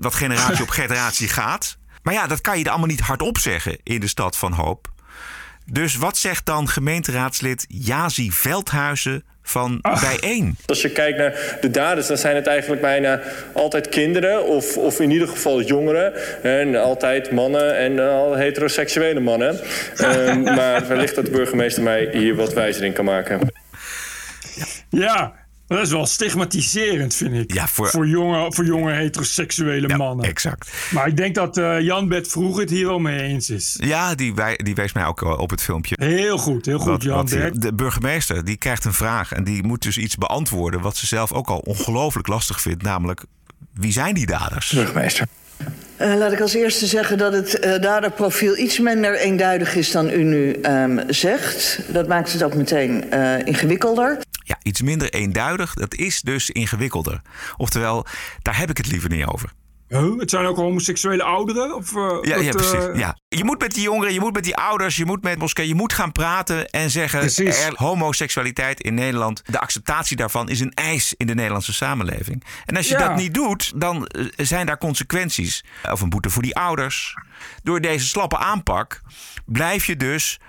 [0.00, 1.78] Wat generatie op generatie gaat.
[2.02, 4.92] Maar ja, dat kan je er allemaal niet hardop zeggen in de stad van Hoop.
[5.66, 10.56] Dus wat zegt dan gemeenteraadslid Jazi Veldhuizen van bijeen?
[10.66, 13.20] Als je kijkt naar de daders, dan zijn het eigenlijk bijna
[13.52, 16.12] altijd kinderen, of, of in ieder geval jongeren.
[16.42, 19.60] En altijd mannen en al heteroseksuele mannen.
[20.00, 23.40] um, maar wellicht dat de burgemeester mij hier wat wijzer in kan maken.
[24.88, 25.32] Ja,
[25.72, 27.52] dat is wel stigmatiserend, vind ik.
[27.52, 27.88] Ja, voor...
[27.88, 30.26] Voor, jonge, voor jonge heteroseksuele ja, mannen.
[30.26, 30.70] Exact.
[30.90, 33.76] Maar ik denk dat uh, Jan Bert Vroeg het hier wel mee eens is.
[33.80, 35.94] Ja, die, wij, die wees mij ook op het filmpje.
[35.98, 37.62] Heel goed, heel goed, wat, Jan wat Bert.
[37.62, 40.80] De burgemeester die krijgt een vraag en die moet dus iets beantwoorden...
[40.80, 42.82] wat ze zelf ook al ongelooflijk lastig vindt.
[42.82, 43.24] Namelijk,
[43.74, 44.72] wie zijn die daders?
[44.72, 45.26] Burgemeester.
[46.00, 50.10] Uh, laat ik als eerste zeggen dat het uh, daderprofiel iets minder eenduidig is dan
[50.10, 51.80] u nu um, zegt.
[51.88, 54.18] Dat maakt het ook meteen uh, ingewikkelder.
[54.42, 57.20] Ja, iets minder eenduidig, dat is dus ingewikkelder.
[57.56, 58.06] Oftewel,
[58.42, 59.52] daar heb ik het liever niet over.
[59.88, 60.18] Huh?
[60.18, 61.74] Het zijn ook homoseksuele ouderen?
[61.74, 62.84] Of, uh, ja, ja, precies.
[62.94, 63.16] Ja.
[63.28, 65.74] Je moet met die jongeren, je moet met die ouders, je moet met moskee, je
[65.74, 71.14] moet gaan praten en zeggen: er, homoseksualiteit in Nederland, de acceptatie daarvan is een eis
[71.16, 72.44] in de Nederlandse samenleving.
[72.64, 73.08] En als je Ja.
[73.08, 75.64] dat niet doet, dan eh, zijn daar consequenties.
[75.90, 77.14] Of een boete voor die ouders.
[77.62, 79.00] Door deze slappe aanpak
[79.46, 80.40] blijf je dus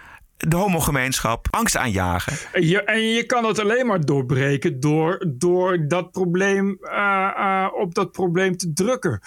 [0.48, 2.34] de homogemeenschap angst aanjagen.
[2.52, 7.68] En je, en je kan het alleen maar doorbreken door, door dat probleem, eh, eh,
[7.74, 9.22] op dat probleem te drukken.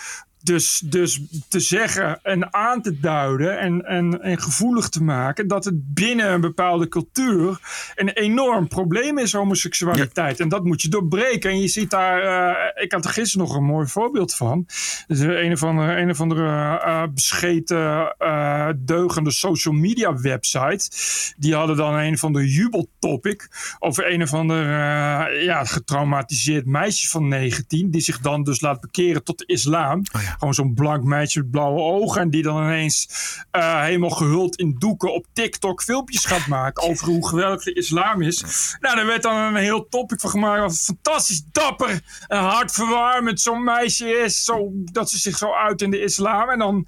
[0.47, 5.65] Dus, dus te zeggen en aan te duiden en, en, en gevoelig te maken dat
[5.65, 7.59] het binnen een bepaalde cultuur
[7.95, 10.41] een enorm probleem is, homoseksualiteit.
[10.41, 11.51] En dat moet je doorbreken.
[11.51, 14.67] En je ziet daar, eh, ik had er gisteren nog een mooi voorbeeld van.
[15.07, 20.91] Dus een of andere, een of andere eh, bescheten, eh, deugende social media website.
[21.37, 27.09] Die hadden dan een van de jubeltopic over een of ander eh, ja, getraumatiseerd meisje
[27.09, 27.91] van 19.
[27.91, 30.03] Die zich dan dus laat bekeren tot de islam.
[30.39, 32.21] Gewoon zo'n blank meisje met blauwe ogen.
[32.21, 33.09] En die dan ineens
[33.51, 36.83] eh, helemaal gehuld in doeken op TikTok filmpjes gaat maken.
[36.83, 38.45] Over hoe geweldig de islam is.
[38.81, 40.61] Nou, daar werd dan een heel topic van gemaakt.
[40.61, 44.45] Wat fantastisch dapper en hartverwarmend zo'n meisje is.
[44.45, 46.51] Zo, dat ze zich zo uit in de islam.
[46.51, 46.87] En dan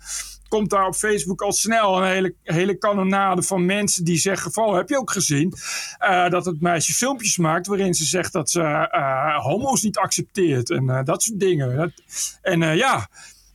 [0.49, 4.77] komt daar op Facebook al snel een hele, hele kanonade van mensen die zeggen: van,
[4.77, 5.53] heb je ook gezien
[5.99, 10.71] eh, dat het meisje filmpjes maakt waarin ze zegt dat ze eh, homo's niet accepteert
[10.71, 11.95] en dat soort dingen.
[12.43, 13.09] En ja.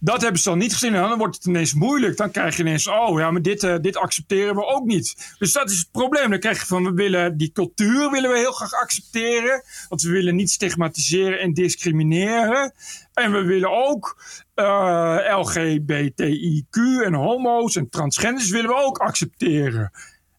[0.04, 0.96] Dat hebben ze dan niet gezien.
[0.96, 2.18] En dan wordt het ineens moeilijk.
[2.18, 5.36] Dan krijg je ineens, oh ja, maar dit, eh, dit accepteren we ook niet.
[5.40, 6.30] Dus dat is het probleem.
[6.30, 9.64] Dan krijg je van, we willen die cultuur willen we heel graag accepteren.
[9.90, 12.74] Want we willen niet stigmatiseren en discrimineren.
[13.14, 14.22] En we willen ook
[14.54, 19.92] eh, LGBTIQ en homo's en transgenders willen we ook accepteren.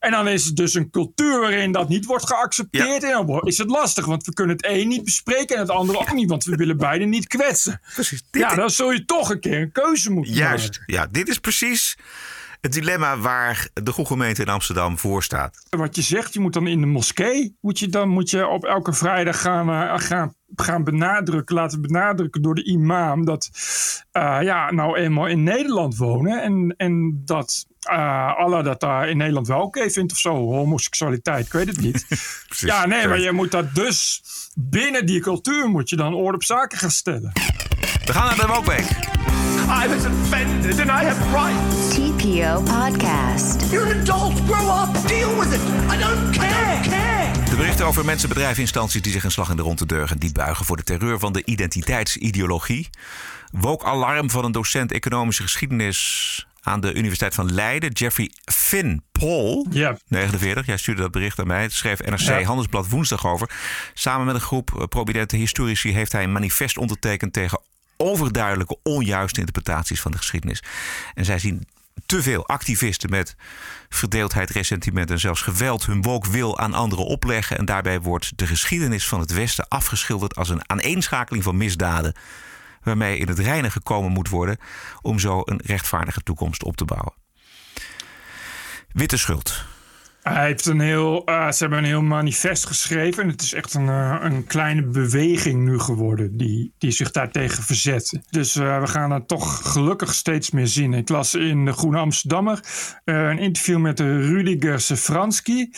[0.04, 3.02] En dan is het dus een cultuur waarin dat niet wordt geaccepteerd.
[3.02, 5.98] En dan is het lastig, want we kunnen het een niet bespreken en het andere
[5.98, 7.80] ook niet, want we willen beide niet kwetsen.
[7.94, 8.22] Precies.
[8.30, 10.94] Ja, dan zul je toch een keer een keuze moeten Juist, maken.
[10.94, 11.96] ja, dit is precies
[12.64, 15.66] het dilemma waar de goede gemeente in Amsterdam voor staat.
[15.70, 18.64] Wat je zegt, je moet dan in de moskee, moet je dan moet je op
[18.64, 23.50] elke vrijdag gaan, eh, gaan, gaan benadrukken, laten benadrukken door de imam dat
[24.12, 29.16] eh, ja, nou eenmaal in Nederland wonen en, en dat eh, Allah dat daar in
[29.16, 32.06] Nederland wel oké vindt of zo, homoseksualiteit, ik weet het niet.
[32.48, 34.22] ja, nee, maar je moet dat dus
[34.54, 37.32] binnen die cultuur moet je dan orde op zaken gaan stellen.
[38.04, 38.86] We gaan naar de Wokweek.
[39.84, 41.94] I was offended and I have rights.
[41.94, 43.70] TPO Podcast.
[43.70, 44.40] You're an adult.
[44.46, 45.08] Grow up.
[45.08, 45.60] Deal with it.
[45.90, 46.80] I don't care.
[46.82, 47.44] care.
[47.50, 50.18] De berichten over mensen, bedrijven, instanties die zich een slag in de ronde deugen.
[50.18, 52.90] Die buigen voor de terreur van de identiteitsideologie.
[53.52, 59.96] woke-alarm van een docent economische geschiedenis aan de Universiteit van Leiden, Jeffrey Finn Paul, Ja.
[60.08, 60.66] 49.
[60.66, 61.62] Jij stuurde dat bericht aan mij.
[61.62, 62.42] Het schreef NRC Ja.
[62.42, 63.50] Handelsblad woensdag over.
[63.94, 67.60] Samen met een groep eh, prominente historici heeft hij een manifest ondertekend tegen
[67.96, 70.62] overduidelijke, onjuiste interpretaties van de geschiedenis.
[71.14, 71.66] En zij zien
[72.06, 73.36] te veel activisten met
[73.88, 77.58] verdeeldheid, ressentiment en zelfs geweld hun woke wil aan anderen opleggen.
[77.58, 82.14] En daarbij wordt de geschiedenis van het Westen afgeschilderd als een aaneenschakeling van misdaden.
[82.84, 84.58] Waarmee in het reinen gekomen moet worden
[85.00, 87.14] om zo een rechtvaardige toekomst op te bouwen.
[88.92, 89.64] Witte schuld.
[90.24, 93.22] Hij heeft een heel, eh, ze hebben een heel manifest geschreven.
[93.22, 97.62] En het is echt een, eh, een kleine beweging nu geworden die, die zich daartegen
[97.62, 98.20] verzet.
[98.30, 100.94] Dus eh, we gaan er toch gelukkig steeds meer zien.
[100.94, 102.60] Ik las in de Groene Amsterdammer
[103.04, 105.68] een interview met de Rudiger Safransky.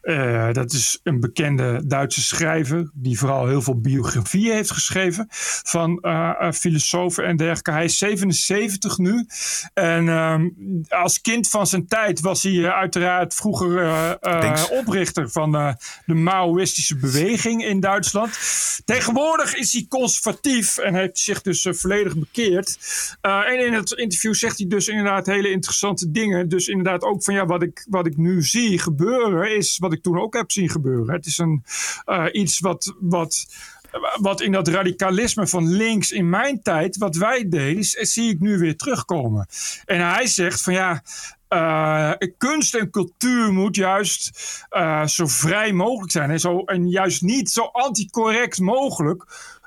[0.00, 5.26] Eh, dat is een bekende Duitse schrijver die vooral heel veel biografieën heeft geschreven
[5.62, 6.04] van
[6.54, 7.70] filosofen en dergelijke.
[7.70, 9.26] Hij is 77 nu.
[9.74, 10.48] En ehm,
[10.88, 13.92] als kind van zijn tijd was hij uiteraard vroeger.
[14.70, 15.74] Oprichter van eh,
[16.06, 18.38] de Maoïstische beweging in Duitsland.
[18.84, 22.78] Tegenwoordig is hij conservatief en heeft zich dus eh, volledig bekeerd.
[23.20, 26.48] Eh, en in het interview zegt hij dus inderdaad hele interessante dingen.
[26.48, 30.02] Dus inderdaad ook van ja, wat ik, wat ik nu zie gebeuren is wat ik
[30.02, 31.14] toen ook heb zien gebeuren.
[31.14, 31.64] Het is een,
[32.04, 33.46] eh, iets wat, wat,
[34.20, 38.58] wat in dat radicalisme van links in mijn tijd, wat wij deden, zie ik nu
[38.58, 39.46] weer terugkomen.
[39.84, 41.02] En hij zegt van ja,
[41.48, 46.30] eh, kunst en cultuur moet juist eh, zo vrij mogelijk zijn.
[46.30, 49.24] En, zo, en juist niet zo anticorrect mogelijk.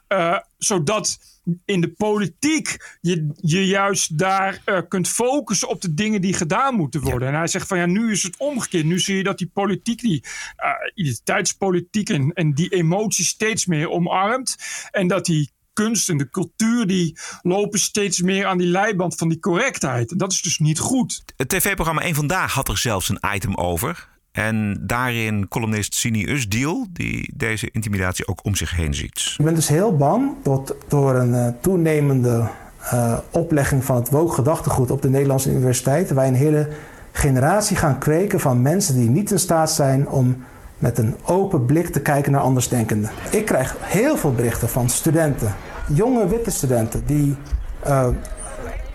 [0.07, 1.17] eh, zodat
[1.65, 6.75] in de politiek je, je juist daar eh, kunt focussen op de dingen die gedaan
[6.75, 7.27] moeten worden.
[7.27, 8.85] En hij zegt van ja, nu is het omgekeerd.
[8.85, 10.23] Nu zie je dat die politiek, die
[10.55, 14.55] eh, identiteitspolitiek en, en die emoties steeds meer omarmt.
[14.91, 19.29] En dat die kunst en de cultuur die lopen steeds meer aan die leiband van
[19.29, 20.11] die correctheid.
[20.11, 21.23] En dat is dus niet goed.
[21.35, 24.16] Het tv-programma Eén Vandaag had er zelfs een item over.
[24.37, 29.35] En daarin columnist Sini Usdiel, die deze intimidatie ook om zich heen ziet.
[29.37, 32.47] Ik ben dus heel bang dat door een eh, toenemende
[32.79, 36.69] eh, oplegging van het woke gedachtegoed op de Nederlandse universiteiten wij een hele
[37.11, 40.43] generatie gaan kweken van mensen die niet in staat zijn om
[40.77, 43.09] met een open blik te kijken naar andersdenkenden.
[43.31, 45.55] Ik krijg heel veel berichten van studenten,
[45.87, 47.35] jonge witte studenten, die
[47.83, 48.07] eh,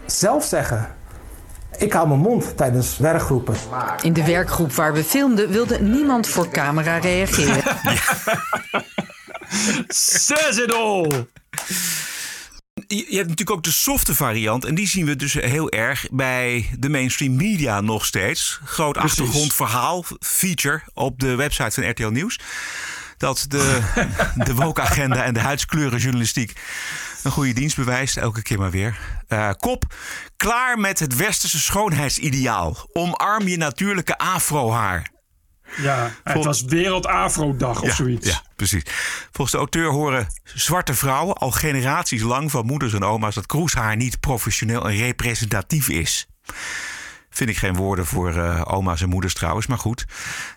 [0.07, 0.89] zelf zeggen:
[1.79, 3.55] ik hou mijn mond tijdens werkgroepen.
[4.03, 7.63] In de werkgroep waar we filmden wilde niemand voor camera reageren.
[9.89, 11.27] Says it all!
[12.87, 14.65] Je hebt natuurlijk ook de softe variant.
[14.65, 18.61] En die zien we dus heel erg bij de mainstream media nog steeds.
[18.65, 19.11] Groot Precies.
[19.11, 22.41] achtergrondverhaal, feature op de website van RTL Nieuws.
[23.17, 23.81] Dat de,
[24.47, 26.53] de woke-agenda en de huidskleurenjournalistiek
[27.23, 28.17] een goede dienst bewijst.
[28.17, 28.99] Elke keer maar weer.
[29.29, 29.95] Eh, kop,
[30.37, 32.77] klaar met het westerse schoonheidsideaal.
[32.93, 35.11] Omarm je natuurlijke afrohaar.
[35.77, 38.29] Ja, het was Wereld Afro-dag of Ja, zoiets.
[38.29, 38.83] Ja, precies.
[39.31, 43.97] Volgens de auteur horen zwarte vrouwen al generaties lang van moeders en oma's dat kroeshaar
[43.97, 46.27] niet professioneel en representatief is.
[47.31, 50.05] Vind ik geen woorden voor eh, oma's en moeders trouwens, maar goed.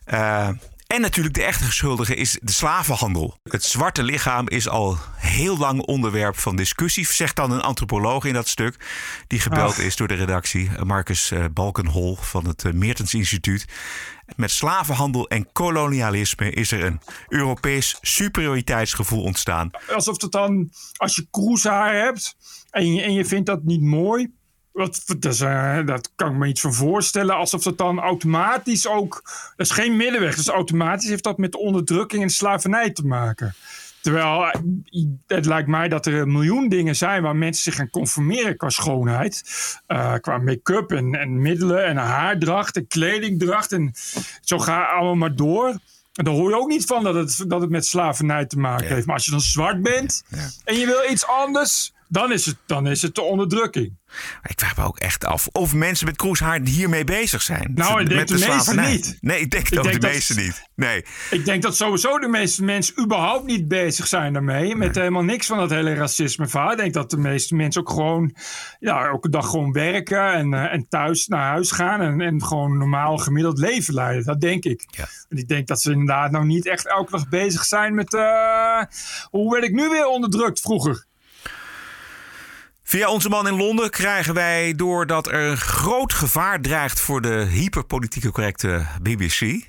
[0.05, 0.49] Eh,
[0.95, 3.37] en natuurlijk de echte schuldige is de slavenhandel.
[3.43, 8.33] Het zwarte lichaam is al heel lang onderwerp van discussie, zegt dan een antropoloog in
[8.33, 8.85] dat stuk.
[9.27, 9.77] Die gebeld Ach.
[9.77, 13.65] is door de redactie, Marcus eh, Balkenhol van het eh, Meertens Instituut.
[14.35, 19.69] Met slavenhandel en kolonialisme is er een Europees superioriteitsgevoel ontstaan.
[19.93, 22.35] Alsof het dan, als je kroeshaar hebt
[22.69, 24.33] en je, en je vindt dat niet mooi.
[24.75, 27.35] Dat, is, eh, dat kan ik me iets van voorstellen.
[27.35, 29.21] Alsof dat dan automatisch ook.
[29.55, 30.35] Dat is geen middenweg.
[30.35, 33.55] Dus automatisch heeft dat met onderdrukking en slavernij te maken.
[34.01, 34.61] Terwijl eh,
[35.27, 38.69] het lijkt mij dat er een miljoen dingen zijn waar mensen zich gaan conformeren qua
[38.69, 39.43] schoonheid.
[39.87, 43.71] Eh, qua make-up en, en middelen en haardracht en kledingdracht.
[43.71, 43.93] En
[44.41, 45.67] zo ga allemaal maar door.
[46.13, 48.87] En daar hoor je ook niet van dat het, dat het met slavernij te maken
[48.87, 49.05] heeft.
[49.05, 50.23] Maar als je dan zwart bent
[50.63, 53.97] en je wil iets anders, dan is het, dan is het de onderdrukking.
[54.43, 57.71] Ik vraag me ook echt af of mensen met kroeshaar hiermee bezig zijn.
[57.75, 58.91] Nou, ik denk Met de slavernij.
[58.91, 59.17] niet.
[59.21, 60.69] Nee, ik denk Ik denk de dat- meesten niet.
[60.75, 61.05] Nee.
[61.29, 64.75] Ik denk dat sowieso de meeste mensen überhaupt niet bezig zijn daarmee.
[64.75, 66.71] Met helemaal niks van dat hele racisme verhaal.
[66.71, 68.35] Ik denk dat de meeste mensen ook gewoon
[68.79, 72.01] ja, elke dag gewoon werken en, eh, en thuis naar huis gaan.
[72.01, 74.23] En, en gewoon een normaal gemiddeld leven leiden.
[74.25, 74.85] Dat denk ik.
[75.29, 78.81] En ik denk dat ze inderdaad nou niet echt elke dag bezig zijn met eh,
[79.29, 81.05] hoe werd ik nu weer onderdrukt vroeger.
[82.87, 87.21] Via onze man in Londen krijgen wij door dat er een groot gevaar dreigt voor
[87.21, 89.65] de hyperpolitieke correcte BBC.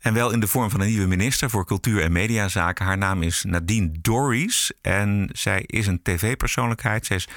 [0.00, 2.84] En wel in de vorm van een nieuwe minister voor cultuur en mediazaken.
[2.84, 4.72] Haar naam is Nadine Dorries.
[4.80, 7.06] En zij is een tv-persoonlijkheid.
[7.06, 7.28] Zij is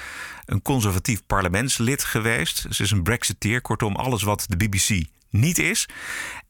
[0.44, 2.66] een conservatief parlementslid geweest.
[2.70, 3.60] Ze is een Brexiteer.
[3.60, 5.88] Kortom, alles wat de BBC niet is.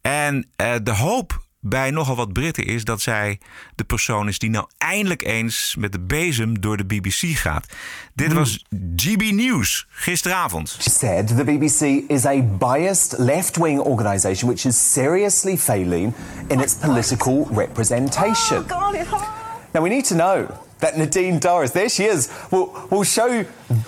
[0.01, 3.41] En uh, de hoop bij nogal wat Britten is dat zij
[3.75, 7.67] de persoon is die nou eindelijk eens met de bezem door de BBC gaat.
[8.15, 8.65] Dit was
[8.97, 10.77] GB News gisteravond.
[10.81, 16.15] She said the BBC is a biased left-wing organisation which is seriously failing
[16.49, 18.65] in its political representation.
[19.73, 20.47] Now we need to know
[20.81, 23.45] that Nadine Dorris, there she is, will, will show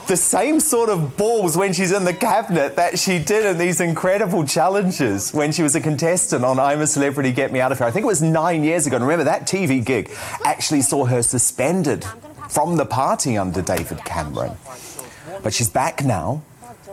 [0.07, 3.81] the same sort of balls when she's in the cabinet that she did in these
[3.81, 7.79] incredible challenges when she was a contestant on I'm a Celebrity, Get Me Out of
[7.79, 7.87] Here.
[7.87, 8.97] I think it was nine years ago.
[8.97, 10.11] And remember, that TV gig
[10.45, 12.05] actually saw her suspended
[12.49, 14.57] from the party under David Cameron.
[15.43, 16.43] But she's back now.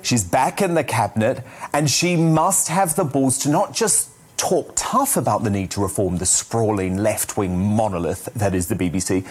[0.01, 4.71] She's back in the cabinet, and she must have the balls to not just talk
[4.75, 9.27] tough about the need to reform the sprawling left wing monolith that is the BBC,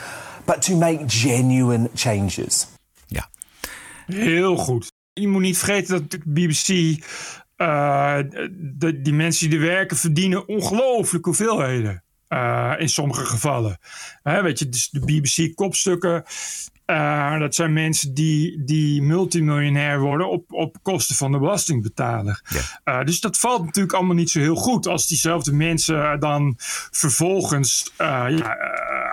[0.49, 2.67] but to make genuine changes.
[3.07, 3.31] Ja.
[4.07, 4.93] Heel goed.
[5.13, 6.69] Je moet niet vergeten dat de BBC,
[7.57, 8.19] uh,
[8.51, 12.03] de, die mensen die er werken, verdienen ongelooflijke hoeveelheden.
[12.29, 13.79] Uh, in sommige gevallen.
[14.23, 16.25] Hè, weet je, dus de BBC-kopstukken.
[16.87, 22.43] Uh, dat zijn mensen die, die multimiljonair worden op, op kosten van de belastingbetaler.
[22.49, 22.99] Ja.
[23.01, 26.55] Uh, dus dat valt natuurlijk allemaal niet zo heel goed als diezelfde mensen dan
[26.91, 28.57] vervolgens uh, ja,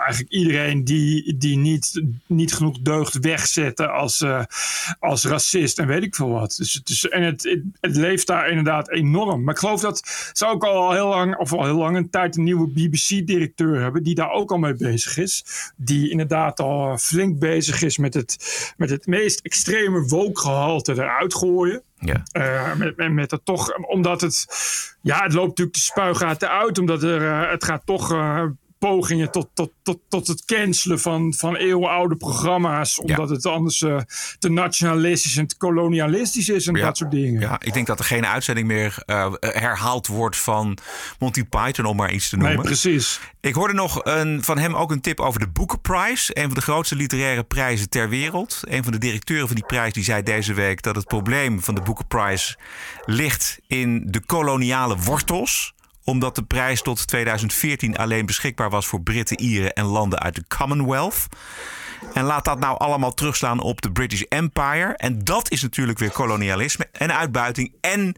[0.06, 4.24] eigenlijk iedereen die, die niet, niet genoeg deugt wegzetten als,
[4.98, 6.54] als racist en weet ik veel wat.
[6.58, 9.44] Dus, dus, en het, het, het, leeft daar inderdaad enorm.
[9.44, 12.36] Maar ik geloof dat ze ook al heel lang, of al heel lang een tijd
[12.36, 15.44] een nieuwe BBC-directeur hebben die daar ook al mee bezig is.
[15.76, 18.36] Die inderdaad al flink bezig is met het,
[18.76, 21.82] met het meest extreme wookgehalte eruit gooien.
[21.98, 22.22] Ja.
[22.32, 24.46] Uh, met, met, met het toch, omdat het,
[25.00, 28.44] ja, het loopt natuurlijk de spuigaten uit, omdat er, uh, het gaat toch uh,
[28.78, 32.98] pogingen tot, tot, tot, tot het cancelen van, van eeuwenoude programma's.
[32.98, 33.34] Omdat ja.
[33.34, 34.00] het anders uh,
[34.38, 36.84] te nationalistisch en te kolonialistisch is en ja.
[36.84, 37.40] dat soort dingen.
[37.40, 40.78] Ja, ik denk dat er geen uitzending meer uh, herhaald wordt van
[41.18, 42.56] Monty Python, om maar iets te noemen.
[42.56, 43.20] Nee, precies.
[43.40, 46.38] Ik hoorde nog een, van hem ook een tip over de Booker Prize.
[46.38, 48.60] Een van de grootste literaire prijzen ter wereld.
[48.64, 51.74] Een van de directeuren van die prijs die zei deze week dat het probleem van
[51.74, 52.56] de Booker Prize
[53.04, 55.74] ligt in de koloniale wortels
[56.06, 60.44] omdat de prijs tot 2014 alleen beschikbaar was voor Britten, Ieren en landen uit de
[60.56, 61.26] Commonwealth.
[62.14, 64.96] En laat dat nou allemaal terugslaan op de British Empire.
[64.96, 68.14] En dat is natuurlijk weer kolonialisme en uitbuiting en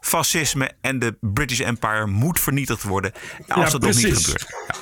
[0.00, 0.70] fascisme.
[0.80, 3.12] En de British Empire moet vernietigd worden
[3.48, 4.46] als ja, dat nog niet gebeurt.
[4.68, 4.74] Ja.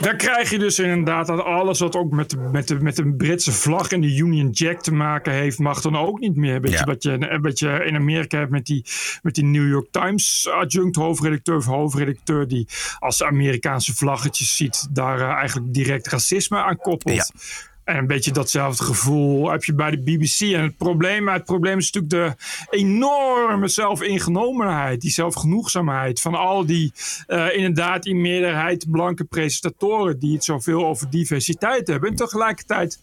[0.00, 3.12] Dan krijg je dus inderdaad dat alles wat ook met de, met, de, met de
[3.12, 6.60] Britse vlag en de Union Jack te maken heeft, mag dan ook niet meer.
[6.60, 6.78] Weet Ja.
[6.78, 8.84] je, wat, je, wat je in Amerika hebt met die,
[9.22, 15.18] met die New York Times adjunct hoofdredacteur of hoofdredacteur die als Amerikaanse vlaggetjes ziet, daar
[15.18, 17.14] uh, eigenlijk direct racisme aan koppelt.
[17.34, 17.40] Ja.
[17.86, 20.40] En een beetje datzelfde gevoel heb je bij de BBC.
[20.40, 22.44] En het probleem, het probleem is natuurlijk de
[22.76, 26.92] enorme zelfingenomenheid, die zelfgenoegzaamheid van al die
[27.28, 32.10] uh, inderdaad in meerderheid blanke presentatoren die het zoveel over diversiteit hebben.
[32.10, 32.98] En tegelijkertijd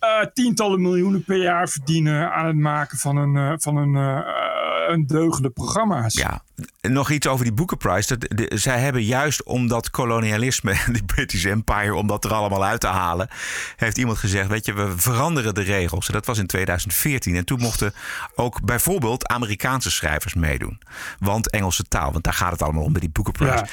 [0.00, 3.94] uh, tientallen miljoenen per jaar verdienen aan het maken van een, uh, van een,
[4.88, 6.14] een deugende programma's.
[6.14, 6.42] Ja,
[6.80, 8.16] nog iets over die Booker Prize.
[8.16, 12.64] Dat, de, zij hebben juist om dat kolonialisme, de British Empire, om dat er allemaal
[12.64, 13.28] uit te halen,
[13.76, 16.06] heeft iemand gezegd: Weet je, we veranderen de regels.
[16.06, 17.36] En dat was in 2014.
[17.36, 17.94] En toen mochten
[18.34, 20.80] ook bijvoorbeeld Amerikaanse schrijvers meedoen.
[21.18, 23.52] Want Engelse taal, want daar gaat het allemaal om bij die Booker Prize.
[23.52, 23.66] Ja.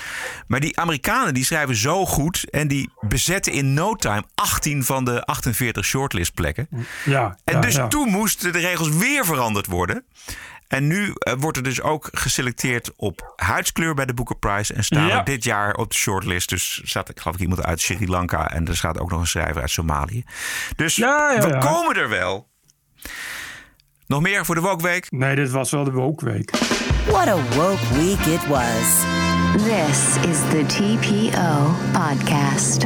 [0.47, 5.05] Maar die Amerikanen die schrijven zo goed en die bezetten in no time 18 van
[5.05, 6.67] de 48 shortlist plekken.
[7.05, 7.87] Ja, en ja, dus ja.
[7.87, 10.03] toen moesten de regels weer veranderd worden.
[10.67, 14.73] En nu uh, wordt er dus ook geselecteerd op huidskleur bij de Booker Prize.
[14.73, 15.17] En staan Ja.
[15.17, 16.49] er dit jaar op de shortlist.
[16.49, 18.49] Dus staat, ik geloof ik, iemand uit Sri Lanka.
[18.51, 20.23] En er staat ook nog een schrijver uit Somalië.
[20.75, 22.47] Dus Ja, ja, we komen er wel.
[24.07, 25.11] Nog meer voor de Wokweek?
[25.11, 26.51] Nee, dit was wel de Wookweek.
[27.07, 29.03] What a woke week it was.
[29.63, 32.83] This is the TPO podcast.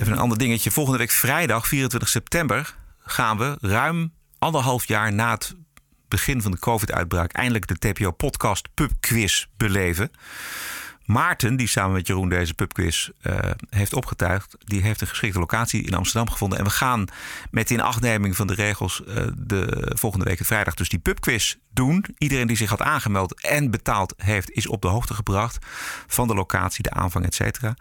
[0.00, 0.70] Even een ander dingetje.
[0.70, 5.54] Volgende week vrijdag, 24 september, gaan we ruim anderhalf jaar na het
[6.08, 10.10] begin van de COVID-uitbraak eindelijk de TPO-podcast Pubquiz beleven.
[11.04, 13.38] Maarten, die samen met Jeroen deze pubquiz uh,
[13.70, 16.58] heeft opgetuigd, die heeft een geschikte locatie in Amsterdam gevonden.
[16.58, 17.04] En we gaan
[17.50, 22.04] met inachtneming van de regels uh, de volgende week vrijdag dus die pubquiz doen.
[22.18, 25.66] Iedereen die zich had aangemeld en betaald heeft, is op de hoogte gebracht
[26.06, 27.74] van de locatie, de aanvang, et cetera.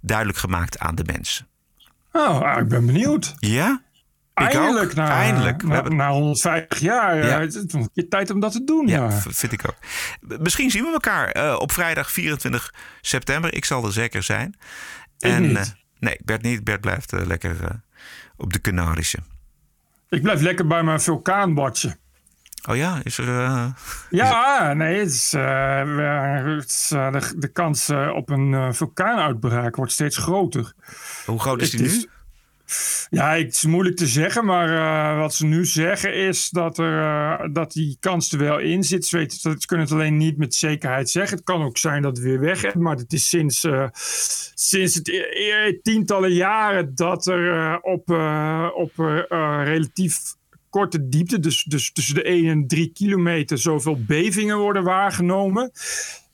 [0.00, 1.46] duidelijk gemaakt aan de mensen.
[2.12, 3.34] Oh, ah, ik ben benieuwd.
[3.38, 3.82] Ja?
[4.44, 5.60] Eindelijk, na, Eindelijk.
[5.62, 7.16] We na, hebben- na 150 jaar.
[7.16, 7.24] Ja.
[7.26, 7.40] Ja.
[7.40, 8.86] Het is nog een keer tijd om dat te doen.
[8.86, 9.76] Ja, vind ik ook.
[10.40, 13.54] Misschien zien we elkaar eh, op vrijdag 24 september.
[13.54, 14.54] Ik zal er zeker zijn.
[15.18, 15.56] Ik niet.
[15.56, 15.62] eh,
[15.98, 16.64] nee, Bert niet.
[16.64, 17.70] Bert blijft eh, lekker eh,
[18.36, 19.18] op de Canarische.
[20.08, 21.96] Ik blijf lekker bij mijn vulkaanbadje.
[22.68, 23.28] Oh ja, is er.
[23.44, 23.66] eh,
[24.10, 25.42] Ja, nee, het is, eh,
[25.82, 30.72] we- het is, eh, de, de kans eh, op een eh, vulkaanuitbraak wordt steeds groter.
[31.26, 32.08] Hoe groot is Het die is- nu?
[33.10, 37.00] Ja, het is moeilijk te zeggen, maar eh, wat ze nu zeggen is dat, er,
[37.00, 39.06] eh, dat die kans er wel in zit.
[39.06, 41.36] Ze, weten, ze kunnen het alleen niet met zekerheid zeggen.
[41.36, 43.88] Het kan ook zijn dat het weer weg is, maar het is sinds, eh,
[44.54, 48.10] sinds het e- e- tientallen jaren dat er op,
[48.74, 48.92] op
[49.64, 50.18] relatief
[50.70, 55.70] korte diepte, dus, dus tussen de 1 en 3 kilometer, zoveel bevingen worden waargenomen.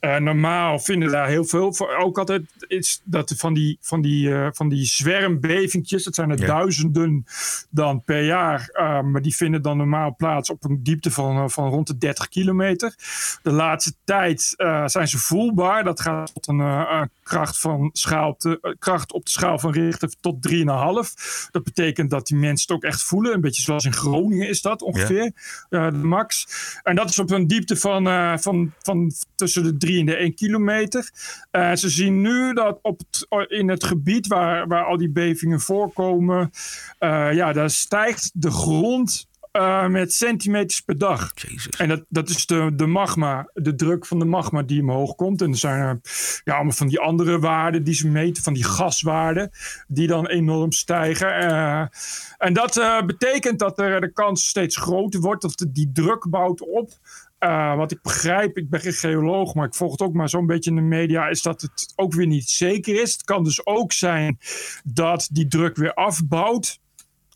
[0.03, 1.97] Eh, normaal vinden daar heel veel voor.
[1.97, 6.39] Ook altijd is dat van die, van die, eh, van die zwermbevingjes, dat zijn er
[6.41, 6.47] Ja.
[6.47, 7.25] duizenden
[7.71, 8.69] dan per jaar.
[8.73, 12.29] eh, maar die vinden dan normaal plaats op een diepte van, van rond de 30
[12.29, 12.95] kilometer.
[13.43, 14.55] De laatste tijd
[14.87, 15.85] zijn ze voelbaar.
[15.85, 20.11] Dat gaat tot een kracht, van schaal op de, kracht op de schaal van Richter
[20.21, 21.49] tot 3,5.
[21.51, 23.35] Dat betekent dat die mensen het ook echt voelen.
[23.35, 25.33] Een beetje zoals in Groningen is dat ongeveer.
[25.71, 26.47] eh, de max.
[26.83, 28.05] En dat is op een diepte van,
[28.41, 31.11] van, van tussen de 3 en de 1 kilometer.
[31.51, 35.61] Eh, ze zien nu dat op het, in het gebied waar, waar al die bevingen
[35.61, 36.51] voorkomen,
[36.99, 41.32] eh, ja, daar stijgt de grond eh, met centimeters per dag.
[41.78, 45.43] En dat, dat is de, de magma, de druk van de magma die omhoog komt.
[45.43, 46.01] En er zijn er
[46.45, 49.51] ja, allemaal van die andere waarden die ze meten, van die gaswaarden,
[49.88, 51.32] die dan enorm stijgen.
[52.38, 56.61] En dat betekent dat er de kans steeds groter wordt, of de, die druk bouwt
[56.61, 56.90] op.
[57.43, 60.47] Eh, wat ik begrijp, ik ben geen geoloog, maar ik volg het ook maar zo'n
[60.47, 63.12] beetje in de media, is dat het ook weer niet zeker is.
[63.12, 64.38] Het kan dus ook zijn
[64.84, 66.78] dat die druk weer afbouwt.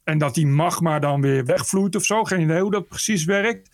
[0.04, 2.24] En dat die magma dan weer wegvloeit of zo.
[2.24, 3.70] Geen idee hoe dat precies werkt.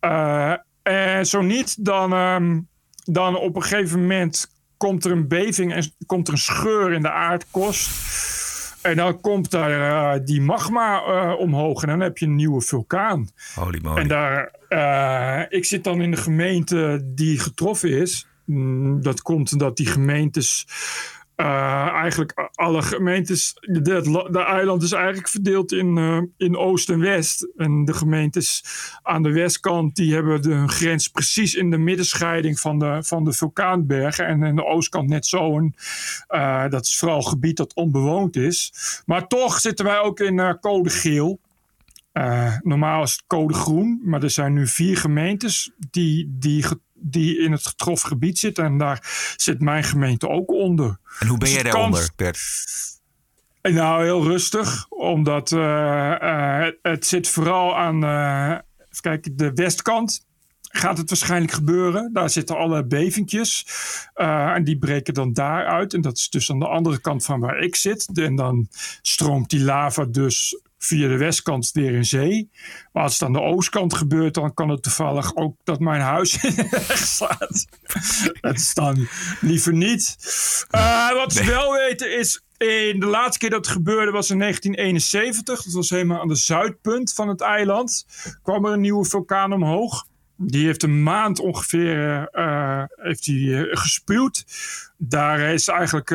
[0.00, 2.60] Eh, en zo niet, dan, ehm,
[3.04, 7.02] dan op een gegeven moment komt er een beving en komt er een scheur in
[7.02, 7.90] de aardkorst.
[8.86, 12.60] En dan komt daar eh, die magma eh, omhoog en dan heb je een nieuwe
[12.60, 13.28] vulkaan.
[13.54, 14.00] Holy moly.
[14.00, 18.26] En daar, eh, ik zit dan in de gemeente die getroffen is.
[18.44, 20.66] Mm, Dat komt omdat die gemeentes,
[21.36, 27.48] eh, eigenlijk alle gemeentes, de, eiland is eigenlijk verdeeld in, eh, in oost en west.
[27.56, 28.64] En de gemeentes
[29.02, 33.32] aan de westkant, die hebben de grens precies in de middenscheiding van de, van de
[33.32, 34.26] vulkaanbergen.
[34.26, 35.58] En aan de oostkant net zo.
[35.58, 35.74] En,
[36.26, 38.72] eh, dat is vooral gebied dat onbewoond is.
[39.06, 41.40] Maar toch zitten wij ook in code geel.
[42.62, 46.64] Normaal is het code groen, maar er zijn nu vier gemeentes die, die,
[46.98, 48.64] die in het getroffen gebied zitten.
[48.64, 50.98] En daar zit mijn gemeente ook onder.
[51.18, 52.38] En hoe ben Dus jij de daaronder, Bert?
[53.62, 58.58] Nou, heel rustig, omdat eh, eh, het zit vooral aan eh,
[59.00, 60.24] kijken, de westkant.
[60.68, 62.12] Gaat het waarschijnlijk gebeuren?
[62.12, 63.66] Daar zitten alle bevingjes.
[64.14, 65.94] eh, en die breken dan daaruit.
[65.94, 68.10] En dat is dus aan de andere kant van waar ik zit.
[68.14, 68.68] En dan
[69.02, 72.50] stroomt die lava dus via de westkant weer in zee.
[72.92, 76.36] Maar als het aan de oostkant gebeurt, dan kan het toevallig ook dat mijn huis
[76.44, 77.66] in de weg staat.
[78.40, 79.08] Dat is dan
[79.40, 80.16] liever niet.
[80.70, 84.38] Eh, wat ze wel weten is, in de laatste keer dat het gebeurde was in
[84.38, 85.62] 1971.
[85.62, 88.06] Dat was helemaal aan de zuidpunt van het eiland.
[88.42, 90.06] Kwam er een nieuwe vulkaan omhoog.
[90.36, 94.44] Die heeft een maand ongeveer eh, heeft die, gespuwd.
[94.96, 96.10] Daar is eigenlijk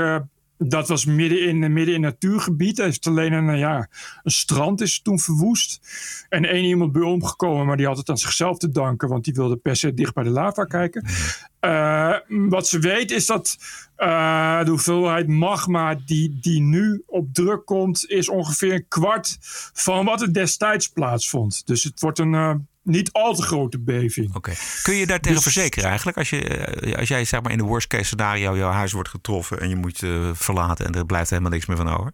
[0.68, 2.80] dat was midden in, midden in natuurgebied.
[2.80, 3.88] Er heeft alleen een, ja,
[4.24, 5.80] een strand is toen verwoest.
[6.30, 9.34] En één iemand bij omgekomen, maar die had het aan zichzelf te danken, want die
[9.34, 11.06] wilde per se dicht bij de lava kijken.
[11.62, 13.58] Uh, wat ze weet is dat
[13.98, 19.38] uh, de hoeveelheid magma die, die nu op druk komt, is ongeveer een kwart
[19.74, 21.68] van wat er destijds plaatsvond.
[21.68, 24.36] Dus het wordt een uh, niet al te grote beving.
[24.36, 24.54] Oké.
[24.84, 26.18] Kun je daar tegen dus, verzekeren eigenlijk?
[26.18, 29.62] Als, je, als jij zeg maar in de worst case scenario jouw huis wordt getroffen
[29.62, 32.14] en je moet je verlaten en er blijft helemaal niks meer van over?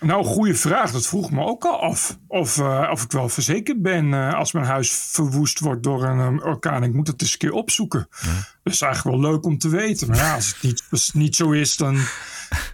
[0.00, 0.90] Nou, goede vraag.
[0.90, 2.18] Dat vroeg me ook al af.
[2.26, 6.18] Of, uh, of ik wel verzekerd ben uh, als mijn huis verwoest wordt door een
[6.18, 6.82] um, orkaan.
[6.82, 8.08] Ik moet het eens een keer opzoeken.
[8.10, 8.34] Ja.
[8.62, 10.08] Dat is eigenlijk wel leuk om te weten.
[10.08, 11.96] Maar ja, als het niet, als het niet zo is, dan.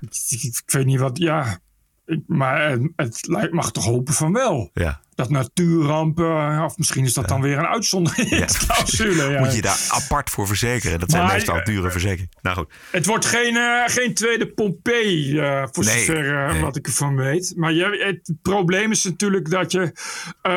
[0.00, 1.18] ik, ik, weet niet wat.
[1.18, 1.58] Ja.
[2.06, 4.70] Ik, maar het, het mag toch hopen van wel.
[4.74, 9.30] Ja dat natuurrampen, of misschien is dat dan weer een uitzonderingsclausule.
[9.30, 9.40] Ja.
[9.40, 11.00] Moet je daar apart voor verzekeren?
[11.00, 12.30] Dat zijn maar, meestal dure verzekeringen.
[12.42, 12.72] Nou goed.
[12.90, 16.60] Het wordt geen, uh, geen tweede Pompeii, uh, voor nee, zover uh, nee.
[16.60, 17.52] wat ik ervan weet.
[17.56, 19.92] Maar je, het probleem is natuurlijk dat je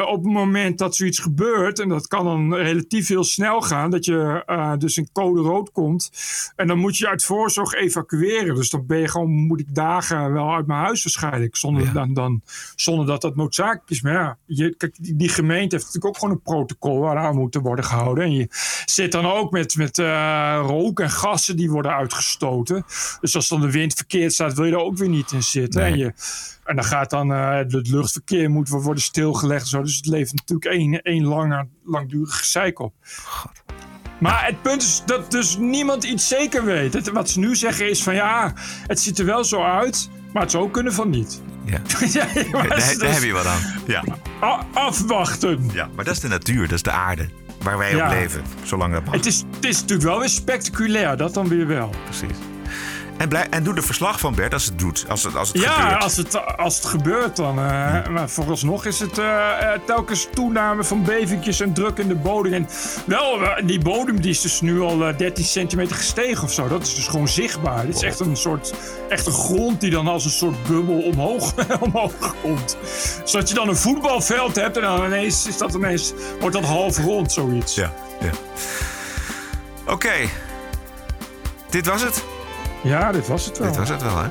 [0.08, 4.06] op het moment dat zoiets gebeurt, en dat kan dan relatief heel snel gaan, dat
[4.06, 4.44] je
[4.78, 6.12] dus in code rood komt.
[6.56, 8.56] En dan moet je uit voorzorg evacueren.
[8.56, 11.56] Dus dan ben je gewoon, moet ik dagen wel uit mijn huis waarschijnlijk.
[11.56, 11.92] Zonder, ja.
[11.92, 12.42] dan, dan,
[12.76, 14.02] zonder dat dat noodzakelijk is.
[14.02, 17.86] Maar ja, je, kijk, die gemeente heeft natuurlijk ook gewoon een protocol waaraan moet worden
[17.86, 18.24] gehouden.
[18.24, 18.48] En je
[18.86, 22.86] zit dan ook met, met uh, rook en gassen die worden uitgestoten.
[23.22, 25.82] Dus als dan de wind verkeerd staat, wil je er ook weer niet in zitten.
[25.82, 25.92] Nee.
[25.92, 26.14] En, je,
[26.64, 29.68] en dan gaat dan uh, het luchtverkeer moet worden stilgelegd.
[29.68, 29.82] Zo.
[29.82, 32.94] Dus het levert natuurlijk één, één lange, langdurig gezeik op.
[33.24, 33.64] God.
[34.20, 36.94] Maar het punt is dat dus niemand iets zeker weet.
[36.94, 38.54] Het, wat ze nu zeggen is van ja,
[38.88, 41.42] het ziet er wel zo uit, maar het zou kunnen van niet.
[41.66, 41.82] Ja.
[42.14, 42.28] ja
[42.98, 43.62] daar, heb je wat aan.
[43.86, 44.04] Ja.
[44.74, 45.70] afwachten.
[45.74, 47.30] Ja, maar dat is de natuur, dat is de aarde.
[47.62, 48.06] Waar wij ja.
[48.06, 49.14] op leven, zolang dat mag.
[49.14, 51.90] Het is, het is natuurlijk wel weer spectaculair, dat dan weer wel.
[52.04, 52.38] Precies.
[53.18, 55.62] En, blij, en doe de verslag van Bert als het doet, als het, als het
[55.62, 56.04] ja, gebeurt.
[56.04, 57.60] als het, als het gebeurt dan.
[57.60, 58.08] Uh.
[58.08, 62.54] Maar vooralsnog is het uh, telkens toename van bevingjes en druk in de bodem.
[62.54, 62.68] En
[63.06, 66.68] wel, die bodem die is dus nu al 13 centimeter gestegen of zo.
[66.68, 67.86] Dat is dus gewoon zichtbaar.
[67.86, 68.74] Dit is echt een soort
[69.10, 72.78] echt een grond die dan als een soort bubbel omhoog, omhoog komt.
[73.24, 76.98] Zodat je dan een voetbalveld hebt en dan ineens is dat ineens, wordt dat half
[76.98, 77.76] rond, zoiets.
[77.76, 78.30] Ja, ja.
[79.84, 79.92] Oké.
[79.92, 80.30] Okay.
[81.70, 82.35] Dit was het.
[82.86, 83.68] Ja, dit was het wel.
[83.68, 84.30] Dit was het wel, hè?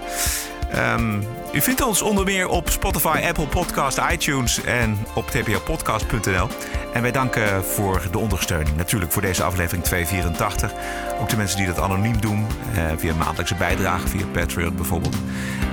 [0.94, 6.48] Um, u vindt ons onder meer op Spotify, Apple Podcast, iTunes en op tpopodcast.nl.
[6.92, 8.76] En wij danken voor de ondersteuning.
[8.76, 10.72] Natuurlijk voor deze aflevering 284.
[11.20, 12.46] Ook de mensen die dat anoniem doen.
[12.76, 15.16] Uh, via maandelijkse bijdrage, via Patreon bijvoorbeeld.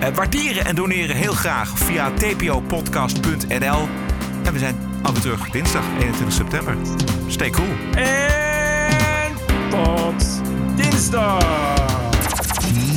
[0.02, 3.88] Uh, waarderen en doneren heel graag via tpopodcast.nl.
[4.44, 6.76] En we zijn alweer terug dinsdag 21 september.
[7.28, 7.70] Stay cool.
[7.96, 9.34] En
[9.70, 10.42] tot
[10.76, 11.91] dinsdag.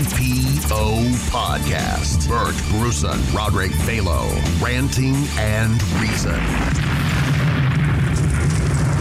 [0.05, 2.29] TPO Podcast.
[2.29, 4.29] Bert Bruson, Roderick Balo,
[4.63, 6.39] ranting and reason.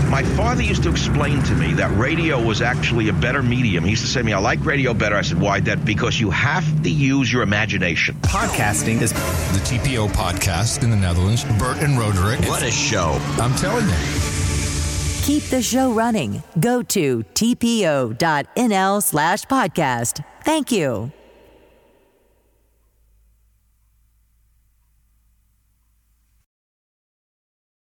[0.09, 3.83] My father used to explain to me that radio was actually a better medium.
[3.83, 5.15] He used to say to me, I like radio better.
[5.15, 5.59] I said, why?
[5.61, 8.15] That because you have to use your imagination.
[8.21, 11.43] Podcasting is the TPO podcast in the Netherlands.
[11.57, 12.41] Bert and Roderick.
[12.41, 13.19] What a show.
[13.39, 13.95] I'm telling you.
[15.23, 16.43] Keep the show running.
[16.59, 20.23] Go to tpo.nl slash podcast.
[20.43, 21.11] Thank you.